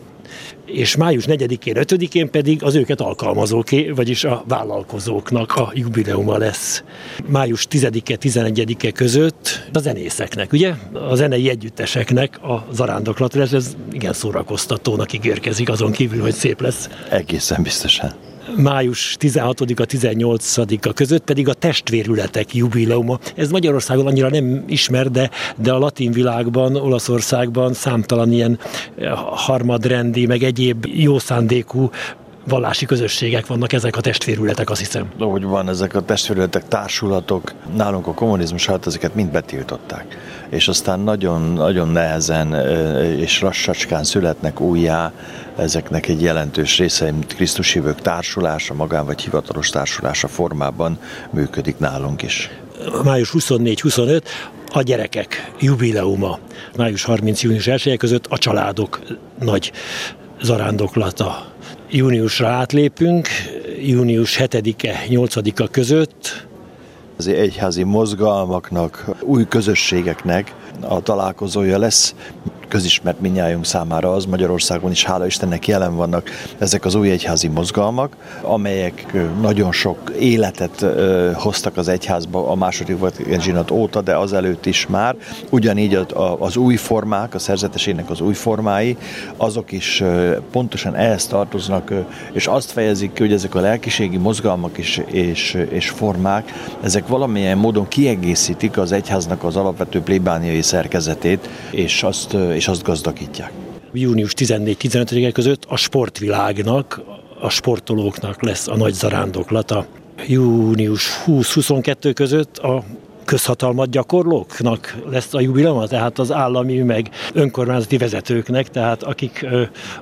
és 0.67 0.97
május 0.97 1.25
4-én, 1.27 1.75
5-én 1.79 2.31
pedig 2.31 2.63
az 2.63 2.75
őket 2.75 3.01
alkalmazóké, 3.01 3.91
vagyis 3.91 4.25
a 4.25 4.45
vállalkozóknak 4.49 5.57
a 5.57 5.71
jubileuma 5.75 6.39
lesz. 6.39 6.83
Május 7.27 7.67
10-e, 7.71 8.17
11-e 8.21 8.91
között 8.91 9.69
a 9.73 9.79
zenészeknek, 9.79 10.53
ugye? 10.53 10.75
A 10.93 11.15
zenei 11.15 11.49
együtteseknek 11.49 12.43
a 12.43 12.67
zarándoklat 12.73 13.35
lesz, 13.35 13.53
ez 13.53 13.77
igen 13.93 14.13
szórakoztatónak 14.13 15.13
ígérkezik, 15.13 15.69
azon 15.69 15.93
kívül, 15.93 16.21
hogy 16.21 16.35
szép 16.35 16.61
lesz. 16.61 16.89
Egészen 17.11 17.63
biztosan 17.63 18.30
május 18.57 19.17
16-a 19.21 19.87
18-a 19.87 20.93
között 20.93 21.25
pedig 21.25 21.49
a 21.49 21.55
testvérületek 21.55 22.55
jubileuma. 22.55 23.19
Ez 23.37 23.51
Magyarországon 23.51 24.07
annyira 24.07 24.29
nem 24.29 24.65
ismer, 24.67 25.11
de, 25.11 25.31
de 25.57 25.73
a 25.73 25.79
latin 25.79 26.13
világban, 26.13 26.77
Olaszországban 26.77 27.73
számtalan 27.73 28.33
ilyen 28.33 28.59
harmadrendi, 29.35 30.27
meg 30.27 30.43
egyéb 30.43 30.87
jó 30.87 31.19
szándékú 31.19 31.91
vallási 32.51 32.87
közösségek 32.87 33.47
vannak 33.47 33.73
ezek 33.73 33.97
a 33.97 34.01
testvérületek, 34.01 34.71
azt 34.71 34.81
hiszem. 34.81 35.11
Ahogy 35.19 35.43
van, 35.43 35.69
ezek 35.69 35.95
a 35.95 36.01
testvérületek, 36.01 36.69
társulatok, 36.69 37.53
nálunk 37.77 38.07
a 38.07 38.15
kommunizmus 38.15 38.69
alatt 38.69 38.87
ezeket 38.87 39.15
mind 39.15 39.31
betiltották. 39.31 40.19
És 40.49 40.69
aztán 40.69 41.01
nagyon, 41.01 41.43
nagyon 41.53 41.89
nehezen 41.89 42.55
és 43.17 43.41
lassacskán 43.41 44.05
születnek 44.05 44.61
újjá 44.61 45.13
ezeknek 45.57 46.09
egy 46.09 46.23
jelentős 46.23 46.79
része, 46.79 47.11
mint 47.11 47.35
Krisztus 47.35 47.73
hívők 47.73 48.01
társulása, 48.01 48.75
magán 48.75 49.07
vagy 49.07 49.21
hivatalos 49.21 49.71
társulása 49.71 50.29
formában 50.29 50.99
működik 51.31 51.79
nálunk 51.79 52.23
is. 52.23 52.51
Május 53.05 53.31
24-25 53.39 54.23
a 54.73 54.83
gyerekek 54.83 55.53
jubileuma. 55.61 56.39
Május 56.77 57.05
30 57.05 57.43
június 57.43 57.67
1 57.67 57.97
között 57.97 58.27
a 58.27 58.39
családok 58.39 59.01
nagy 59.39 59.73
zarándoklata 60.43 61.47
júniusra 61.91 62.49
átlépünk, 62.49 63.29
június 63.81 64.37
7-e, 64.41 64.97
8-a 65.09 65.69
között. 65.71 66.47
Az 67.17 67.27
egyházi 67.27 67.83
mozgalmaknak, 67.83 69.11
új 69.21 69.45
közösségeknek 69.49 70.55
a 70.81 71.01
találkozója 71.01 71.79
lesz 71.79 72.15
közismert 72.71 73.21
minnyájunk 73.21 73.65
számára 73.65 74.13
az 74.13 74.25
Magyarországon 74.25 74.91
is, 74.91 75.05
hála 75.05 75.27
Istennek 75.27 75.67
jelen 75.67 75.97
vannak 75.97 76.31
ezek 76.59 76.85
az 76.85 76.95
új 76.95 77.11
egyházi 77.11 77.49
mozgalmak, 77.49 78.17
amelyek 78.43 79.17
nagyon 79.41 79.73
sok 79.73 80.13
életet 80.19 80.87
hoztak 81.35 81.77
az 81.77 81.89
egyházba 81.89 82.51
a 82.51 82.55
második 82.55 82.97
zsinat 83.41 83.71
óta, 83.71 84.01
de 84.01 84.17
azelőtt 84.17 84.67
is 84.67 84.87
már. 84.87 85.17
Ugyanígy 85.51 86.07
az 86.39 86.57
új 86.57 86.77
formák, 86.77 87.35
a 87.35 87.39
szerzetesének 87.39 88.11
az 88.11 88.21
új 88.21 88.35
formái, 88.35 88.97
azok 89.37 89.73
is 89.73 90.03
pontosan 90.51 90.95
ehhez 90.95 91.27
tartoznak, 91.27 91.93
és 92.33 92.47
azt 92.47 92.71
fejezik 92.71 93.13
ki, 93.13 93.23
hogy 93.23 93.33
ezek 93.33 93.55
a 93.55 93.61
lelkiségi 93.61 94.17
mozgalmak 94.17 94.79
is, 94.79 95.01
és, 95.07 95.67
és 95.71 95.89
formák, 95.89 96.53
ezek 96.83 97.07
valamilyen 97.07 97.59
módon 97.59 97.89
kiegészítik 97.89 98.79
az 98.79 98.93
egyháznak 98.93 99.45
az 99.45 99.57
alapvető 99.57 100.01
plébániai 100.01 100.63
szerkezetét, 100.63 101.49
és 101.71 102.03
azt, 102.03 102.37
és 102.61 102.69
azt 102.69 102.83
gazdagítják. 102.83 103.53
Június 103.93 104.33
14-15 104.37 105.31
között 105.33 105.65
a 105.69 105.77
sportvilágnak, 105.77 107.01
a 107.41 107.49
sportolóknak 107.49 108.43
lesz 108.43 108.69
a 108.69 108.77
nagy 108.77 108.93
zarándoklata. 108.93 109.87
Június 110.27 111.09
20-22 111.27 112.11
között 112.15 112.59
a 112.59 112.85
közhatalmat 113.25 113.91
gyakorlóknak 113.91 114.97
lesz 115.11 115.35
a 115.35 115.41
jubileuma, 115.41 115.87
tehát 115.87 116.19
az 116.19 116.33
állami 116.33 116.77
meg 116.77 117.11
önkormányzati 117.33 117.97
vezetőknek, 117.97 118.69
tehát 118.69 119.03
akik 119.03 119.47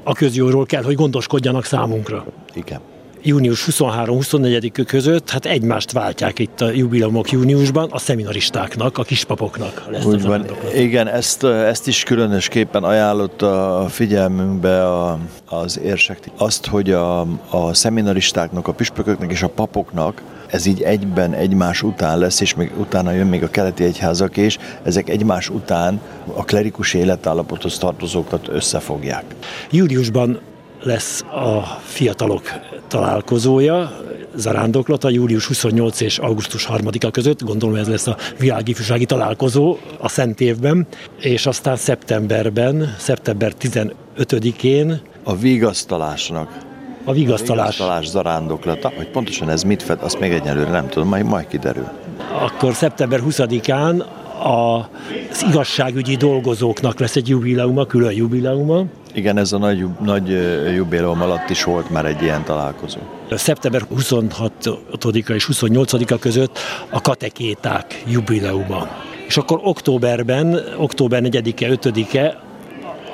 a 0.02 0.12
közjóról 0.12 0.66
kell, 0.66 0.82
hogy 0.82 0.94
gondoskodjanak 0.94 1.64
számunkra. 1.64 2.26
Igen 2.54 2.80
június 3.22 3.68
23-24 3.70 4.84
között, 4.86 5.30
hát 5.30 5.46
egymást 5.46 5.92
váltják 5.92 6.38
itt 6.38 6.60
a 6.60 6.70
jubileumok 6.70 7.30
júniusban, 7.30 7.90
a 7.90 7.98
szeminaristáknak, 7.98 8.98
a 8.98 9.02
kispapoknak 9.02 9.84
lesz 9.90 10.04
Úgy 10.04 10.22
van. 10.22 10.46
Igen, 10.74 11.08
ezt, 11.08 11.44
ezt 11.44 11.86
is 11.86 12.02
különösképpen 12.02 12.84
ajánlott 12.84 13.42
a 13.42 13.86
figyelmünkbe 13.88 14.86
a, 14.86 15.18
az 15.46 15.78
érsek. 15.78 16.18
Azt, 16.36 16.66
hogy 16.66 16.90
a, 16.90 17.20
a 17.50 17.74
szeminaristáknak, 17.74 18.68
a 18.68 18.72
püspököknek 18.72 19.30
és 19.30 19.42
a 19.42 19.48
papoknak 19.48 20.22
ez 20.50 20.66
így 20.66 20.82
egyben 20.82 21.32
egymás 21.32 21.82
után 21.82 22.18
lesz, 22.18 22.40
és 22.40 22.54
még 22.54 22.72
utána 22.78 23.12
jön 23.12 23.26
még 23.26 23.42
a 23.42 23.50
keleti 23.50 23.84
egyházak 23.84 24.36
is, 24.36 24.58
ezek 24.82 25.08
egymás 25.08 25.48
után 25.48 26.00
a 26.34 26.44
klerikus 26.44 26.94
életállapothoz 26.94 27.78
tartozókat 27.78 28.48
összefogják. 28.48 29.24
Júliusban 29.70 30.40
lesz 30.82 31.22
a 31.22 31.62
fiatalok 31.82 32.42
találkozója, 32.88 34.00
zarándoklata 34.34 35.10
július 35.10 35.46
28 35.46 36.00
és 36.00 36.18
augusztus 36.18 36.68
3-a 36.72 37.10
között, 37.10 37.42
gondolom 37.42 37.74
ez 37.74 37.88
lesz 37.88 38.06
a 38.06 38.16
világifjúsági 38.38 39.04
találkozó 39.04 39.76
a 39.98 40.08
Szent 40.08 40.40
évben, 40.40 40.86
és 41.20 41.46
aztán 41.46 41.76
szeptemberben, 41.76 42.94
szeptember 42.98 43.52
15-én 43.60 45.00
a 45.22 45.36
vigasztalásnak 45.36 46.66
a 47.08 47.12
vigasztalás. 47.12 47.66
A 47.66 47.70
vigasztalás 47.70 48.08
zarándoklata, 48.08 48.92
hogy 48.96 49.08
pontosan 49.08 49.50
ez 49.50 49.62
mit 49.62 49.82
fed, 49.82 49.98
azt 50.02 50.20
még 50.20 50.32
egyelőre 50.32 50.70
nem 50.70 50.88
tudom, 50.88 51.08
majd, 51.08 51.24
majd 51.24 51.46
kiderül. 51.46 51.88
Akkor 52.32 52.74
szeptember 52.74 53.20
20-án 53.28 54.04
az 54.42 55.44
igazságügyi 55.48 56.16
dolgozóknak 56.16 56.98
lesz 56.98 57.16
egy 57.16 57.28
jubileuma, 57.28 57.84
külön 57.84 58.12
jubileuma, 58.12 58.84
Igen, 59.14 59.38
ez 59.38 59.52
a 59.52 59.58
nagy, 59.58 59.84
nagy 60.00 60.28
jubileum 60.74 61.22
alatt 61.22 61.50
is 61.50 61.64
volt 61.64 61.90
már 61.90 62.06
egy 62.06 62.22
ilyen 62.22 62.44
találkozó. 62.44 62.98
Szeptember 63.30 63.82
26-a 63.96 65.32
és 65.32 65.48
28-a 65.52 66.18
között 66.18 66.58
a 66.90 67.00
katekéták 67.00 68.02
jubileuma. 68.06 68.88
És 69.26 69.36
akkor 69.36 69.60
októberben, 69.62 70.60
október 70.76 71.22
4-e, 71.24 71.90
5-e 71.90 72.46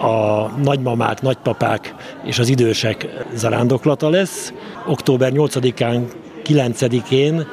a 0.07 0.49
nagymamák, 0.63 1.23
nagypapák 1.23 1.95
és 2.25 2.39
az 2.39 2.49
idősek 2.49 3.09
zarándoklata 3.35 4.09
lesz. 4.09 4.53
Október 4.87 5.33
8-án, 5.35 6.03
9-én 6.45 7.47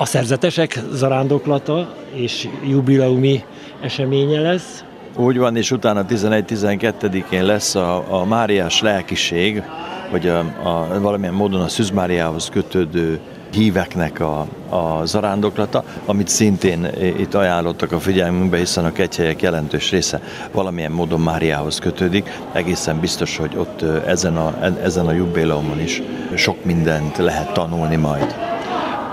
a 0.00 0.04
szerzetesek 0.04 0.78
zarándoklata 0.92 1.94
és 2.14 2.48
jubileumi 2.66 3.44
eseménye 3.80 4.40
lesz. 4.40 4.84
Úgy 5.16 5.38
van, 5.38 5.56
és 5.56 5.70
utána 5.70 6.04
11-12-én 6.08 7.44
lesz 7.44 7.74
a, 7.74 8.20
a 8.20 8.24
Máriás 8.24 8.80
lelkiség, 8.80 9.62
hogy 10.10 10.28
a, 10.28 10.38
a, 10.38 11.00
valamilyen 11.00 11.34
módon 11.34 11.60
a 11.60 11.68
Szűz 11.68 11.90
Máriához 11.90 12.48
kötődő 12.48 13.18
híveknek 13.52 14.20
a, 14.20 14.46
a 14.68 15.04
zarándoklata, 15.04 15.84
amit 16.04 16.28
szintén 16.28 16.88
itt 17.18 17.34
ajánlottak 17.34 17.92
a 17.92 17.98
figyelmünkbe, 17.98 18.56
hiszen 18.56 18.84
a 18.84 18.92
kegyhelyek 18.92 19.42
jelentős 19.42 19.90
része 19.90 20.20
valamilyen 20.52 20.92
módon 20.92 21.20
Máriához 21.20 21.78
kötődik. 21.78 22.30
Egészen 22.52 23.00
biztos, 23.00 23.36
hogy 23.36 23.56
ott 23.56 23.82
ezen 24.06 24.36
a, 24.36 24.54
ezen 24.82 25.06
a 25.06 25.12
jubileumon 25.12 25.80
is 25.80 26.02
sok 26.34 26.64
mindent 26.64 27.16
lehet 27.16 27.52
tanulni 27.52 27.96
majd 27.96 28.49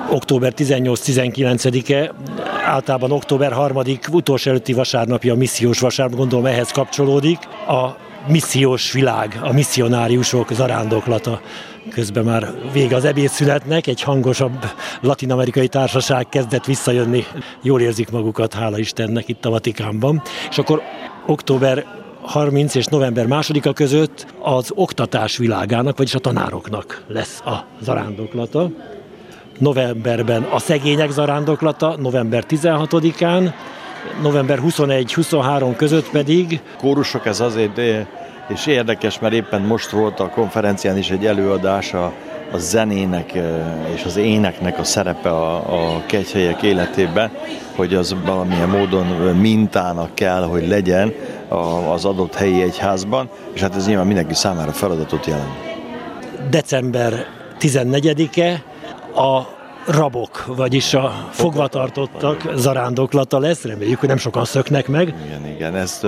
október 0.09 0.53
18-19-e, 0.57 2.13
általában 2.65 3.11
október 3.11 3.51
3 3.51 3.81
utolsó 4.11 4.49
előtti 4.49 4.73
vasárnapja, 4.73 5.33
a 5.33 5.35
missziós 5.35 5.79
vasárnap, 5.79 6.17
gondolom 6.17 6.45
ehhez 6.45 6.71
kapcsolódik, 6.71 7.37
a 7.67 7.95
missziós 8.27 8.91
világ, 8.91 9.39
a 9.41 9.53
misszionáriusok 9.53 10.53
zarándoklata. 10.53 11.41
Közben 11.89 12.23
már 12.23 12.53
vége 12.73 12.95
az 12.95 13.05
ebédszünetnek, 13.05 13.87
egy 13.87 14.01
hangosabb 14.01 14.65
latinamerikai 15.01 15.67
társaság 15.67 16.29
kezdett 16.29 16.65
visszajönni. 16.65 17.25
Jól 17.61 17.81
érzik 17.81 18.09
magukat, 18.09 18.53
hála 18.53 18.77
Istennek 18.77 19.27
itt 19.27 19.45
a 19.45 19.49
Vatikánban. 19.49 20.21
És 20.49 20.57
akkor 20.57 20.81
október 21.25 21.85
30 22.21 22.75
és 22.75 22.85
november 22.85 23.25
másodika 23.25 23.73
között 23.73 24.25
az 24.41 24.71
oktatás 24.75 25.37
világának, 25.37 25.97
vagyis 25.97 26.15
a 26.15 26.19
tanároknak 26.19 27.03
lesz 27.07 27.41
a 27.45 27.65
zarándoklata 27.81 28.69
novemberben 29.57 30.43
a 30.43 30.59
szegények 30.59 31.11
zarándoklata, 31.11 31.95
november 31.99 32.43
16-án, 32.49 33.51
november 34.21 34.59
21-23 34.67 35.73
között 35.77 36.09
pedig. 36.09 36.61
Kórusok 36.77 37.25
ez 37.25 37.39
azért 37.39 37.77
és 38.47 38.65
érdekes, 38.65 39.19
mert 39.19 39.33
éppen 39.33 39.61
most 39.61 39.89
volt 39.89 40.19
a 40.19 40.29
konferencián 40.29 40.97
is 40.97 41.09
egy 41.09 41.25
előadás 41.25 41.93
a, 41.93 42.13
a 42.51 42.57
zenének 42.57 43.33
és 43.95 44.03
az 44.05 44.17
éneknek 44.17 44.79
a 44.79 44.83
szerepe 44.83 45.29
a, 45.29 45.55
a 45.55 46.03
kegyhelyek 46.05 46.61
életében, 46.61 47.31
hogy 47.75 47.93
az 47.93 48.15
valamilyen 48.25 48.69
módon 48.69 49.05
mintának 49.35 50.15
kell, 50.15 50.43
hogy 50.43 50.67
legyen 50.67 51.13
az 51.93 52.05
adott 52.05 52.35
helyi 52.35 52.61
egyházban, 52.61 53.29
és 53.53 53.61
hát 53.61 53.75
ez 53.75 53.87
nyilván 53.87 54.07
mindenki 54.07 54.33
számára 54.33 54.71
feladatot 54.71 55.25
jelent. 55.25 55.51
December 56.49 57.25
14-e 57.59 58.63
a 59.15 59.55
rabok, 59.87 60.45
vagyis 60.45 60.93
a 60.93 61.27
fogvatartottak 61.29 62.51
zarándoklata 62.55 63.39
lesz. 63.39 63.63
Reméljük, 63.63 63.99
hogy 63.99 64.09
nem 64.09 64.17
sokan 64.17 64.45
szöknek 64.45 64.87
meg. 64.87 65.15
Igen, 65.25 65.47
igen, 65.55 65.75
ezt, 65.75 66.05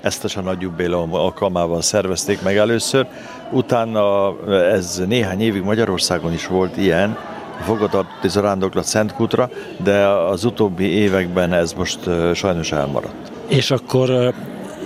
ezt 0.00 0.36
a 0.36 0.40
nagy 0.40 0.60
jubileum 0.60 1.14
alkalmával 1.14 1.82
szervezték 1.82 2.42
meg 2.42 2.56
először. 2.56 3.06
Utána 3.50 4.34
ez 4.50 5.02
néhány 5.06 5.40
évig 5.40 5.62
Magyarországon 5.62 6.32
is 6.32 6.46
volt 6.46 6.76
ilyen, 6.76 7.18
a 7.60 7.62
fogvatartotti 7.62 8.28
zarándoklat 8.28 8.84
Szentkútra, 8.84 9.50
de 9.82 10.06
az 10.06 10.44
utóbbi 10.44 10.84
években 10.84 11.52
ez 11.52 11.72
most 11.72 11.98
sajnos 12.34 12.72
elmaradt. 12.72 13.32
És 13.46 13.70
akkor 13.70 14.34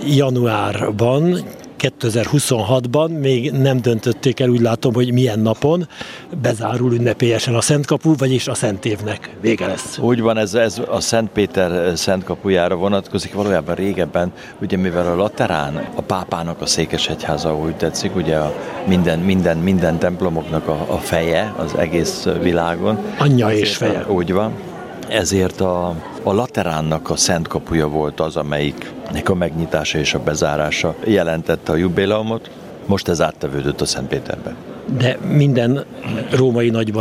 januárban 0.05 1.37
2026-ban, 1.81 3.19
még 3.19 3.51
nem 3.51 3.81
döntötték 3.81 4.39
el, 4.39 4.49
úgy 4.49 4.61
látom, 4.61 4.93
hogy 4.93 5.13
milyen 5.13 5.39
napon 5.39 5.87
bezárul 6.41 6.93
ünnepélyesen 6.93 7.55
a 7.55 7.61
Szentkapu, 7.61 8.13
vagyis 8.17 8.47
a 8.47 8.53
Szent 8.53 8.85
évnek 8.85 9.29
vége 9.41 9.67
lesz. 9.67 9.97
Úgy 9.97 10.21
van, 10.21 10.37
ez, 10.37 10.53
ez 10.53 10.81
a 10.89 10.99
Szent 10.99 11.29
Péter 11.29 11.97
Szentkapujára 11.97 12.75
vonatkozik, 12.75 13.33
valójában 13.33 13.75
régebben, 13.75 14.31
ugye 14.61 14.77
mivel 14.77 15.07
a 15.07 15.15
Laterán 15.15 15.87
a 15.95 16.01
pápának 16.01 16.61
a 16.61 16.65
székesegyháza, 16.65 17.55
úgy 17.55 17.75
tetszik, 17.75 18.15
ugye 18.15 18.37
a 18.37 18.53
minden, 18.87 19.19
minden, 19.19 19.57
minden 19.57 19.99
templomoknak 19.99 20.67
a, 20.67 20.85
a 20.89 20.97
feje 20.97 21.53
az 21.57 21.75
egész 21.75 22.27
világon. 22.41 22.99
Anyja 23.17 23.51
és 23.51 23.75
feje. 23.75 24.05
Úgy 24.07 24.33
van 24.33 24.70
ezért 25.11 25.61
a, 25.61 25.87
a 26.23 26.33
Lateránnak 26.33 27.09
a 27.09 27.15
szent 27.15 27.47
kapuja 27.47 27.87
volt 27.87 28.19
az, 28.19 28.35
amelyiknek 28.35 29.29
a 29.29 29.35
megnyitása 29.35 29.97
és 29.97 30.13
a 30.13 30.19
bezárása 30.19 30.95
jelentette 31.03 31.71
a 31.71 31.75
jubileumot. 31.75 32.49
Most 32.85 33.07
ez 33.07 33.21
áttevődött 33.21 33.81
a 33.81 33.85
Szentpéterbe 33.85 34.55
de 34.97 35.17
minden 35.35 35.85
római 36.31 36.69
nagy 36.69 36.93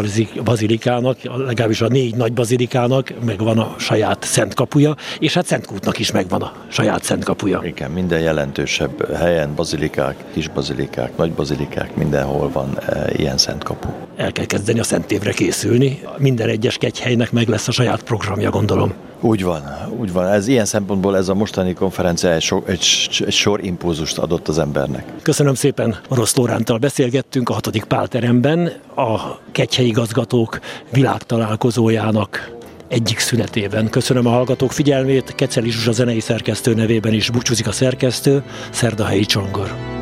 bazilikának, 0.45 1.17
legalábbis 1.47 1.81
a 1.81 1.89
négy 1.89 2.15
nagy 2.15 2.33
bazilikának 2.33 3.13
megvan 3.25 3.59
a 3.59 3.75
saját 3.79 4.25
szent 4.25 4.55
kapuja, 4.55 4.97
és 5.19 5.35
hát 5.35 5.47
Szentkútnak 5.47 5.99
is 5.99 6.11
megvan 6.11 6.43
a 6.43 6.53
saját 6.69 7.03
szent 7.03 7.25
kapuja. 7.25 7.61
Igen, 7.65 7.91
minden 7.91 8.21
jelentősebb 8.21 9.15
helyen 9.15 9.55
bazilikák, 9.55 10.17
kis 10.33 10.49
bazilikák, 10.49 11.17
nagy 11.17 11.33
bazilikák, 11.33 11.97
mindenhol 11.97 12.51
van 12.53 12.79
e, 12.87 13.11
ilyen 13.17 13.39
szent 13.39 13.63
kapu. 13.63 13.89
El 14.17 14.33
kell 14.33 14.47
kezdeni 14.47 14.81
a 14.81 14.85
szent 14.85 15.13
évre 15.13 15.33
készülni. 15.33 16.01
Minden 16.19 16.49
egyes 16.49 16.77
kegyhelynek 16.77 17.33
meg 17.33 17.49
lesz 17.49 17.69
a 17.69 17.73
saját 17.73 18.03
programja, 18.03 18.51
gondolom. 18.51 18.93
Úgy 19.21 19.43
van, 19.43 19.63
úgy 19.99 20.13
van. 20.13 20.27
Ez 20.27 20.49
ilyen 20.49 20.65
szempontból 20.65 21.17
ez 21.17 21.29
a 21.29 21.35
mostani 21.35 21.75
konferencia 21.75 22.33
egy, 22.33 22.43
sor, 22.43 22.63
egy, 22.67 22.87
egy 23.27 23.33
sor 23.33 23.65
impulzust 23.65 24.19
adott 24.19 24.49
az 24.49 24.59
embernek. 24.59 25.05
Köszönöm 25.23 25.55
szépen, 25.55 25.97
Orosz 26.09 26.37
Lórántal 26.37 26.79
beszélgettünk 26.79 27.49
a 27.49 27.53
hatodik 27.71 27.89
pálteremben 27.89 28.73
a 28.97 29.39
kegyhelyi 29.53 29.91
gazgatók 29.91 30.61
világtalálkozójának 30.93 32.51
egyik 32.89 33.19
szünetében. 33.19 33.91
Köszönöm 33.91 34.27
a 34.27 34.31
hallgatók 34.31 34.73
figyelmét, 34.73 35.35
Keceli 35.35 35.71
Zsuzsa 35.71 35.93
zenei 35.93 36.21
szerkesztő 36.21 36.75
nevében 36.75 37.13
is 37.13 37.31
búcsúzik 37.31 37.67
a 37.67 37.73
szerkesztő, 37.73 38.43
Szerdahelyi 38.71 39.25
Csongor. 39.25 40.00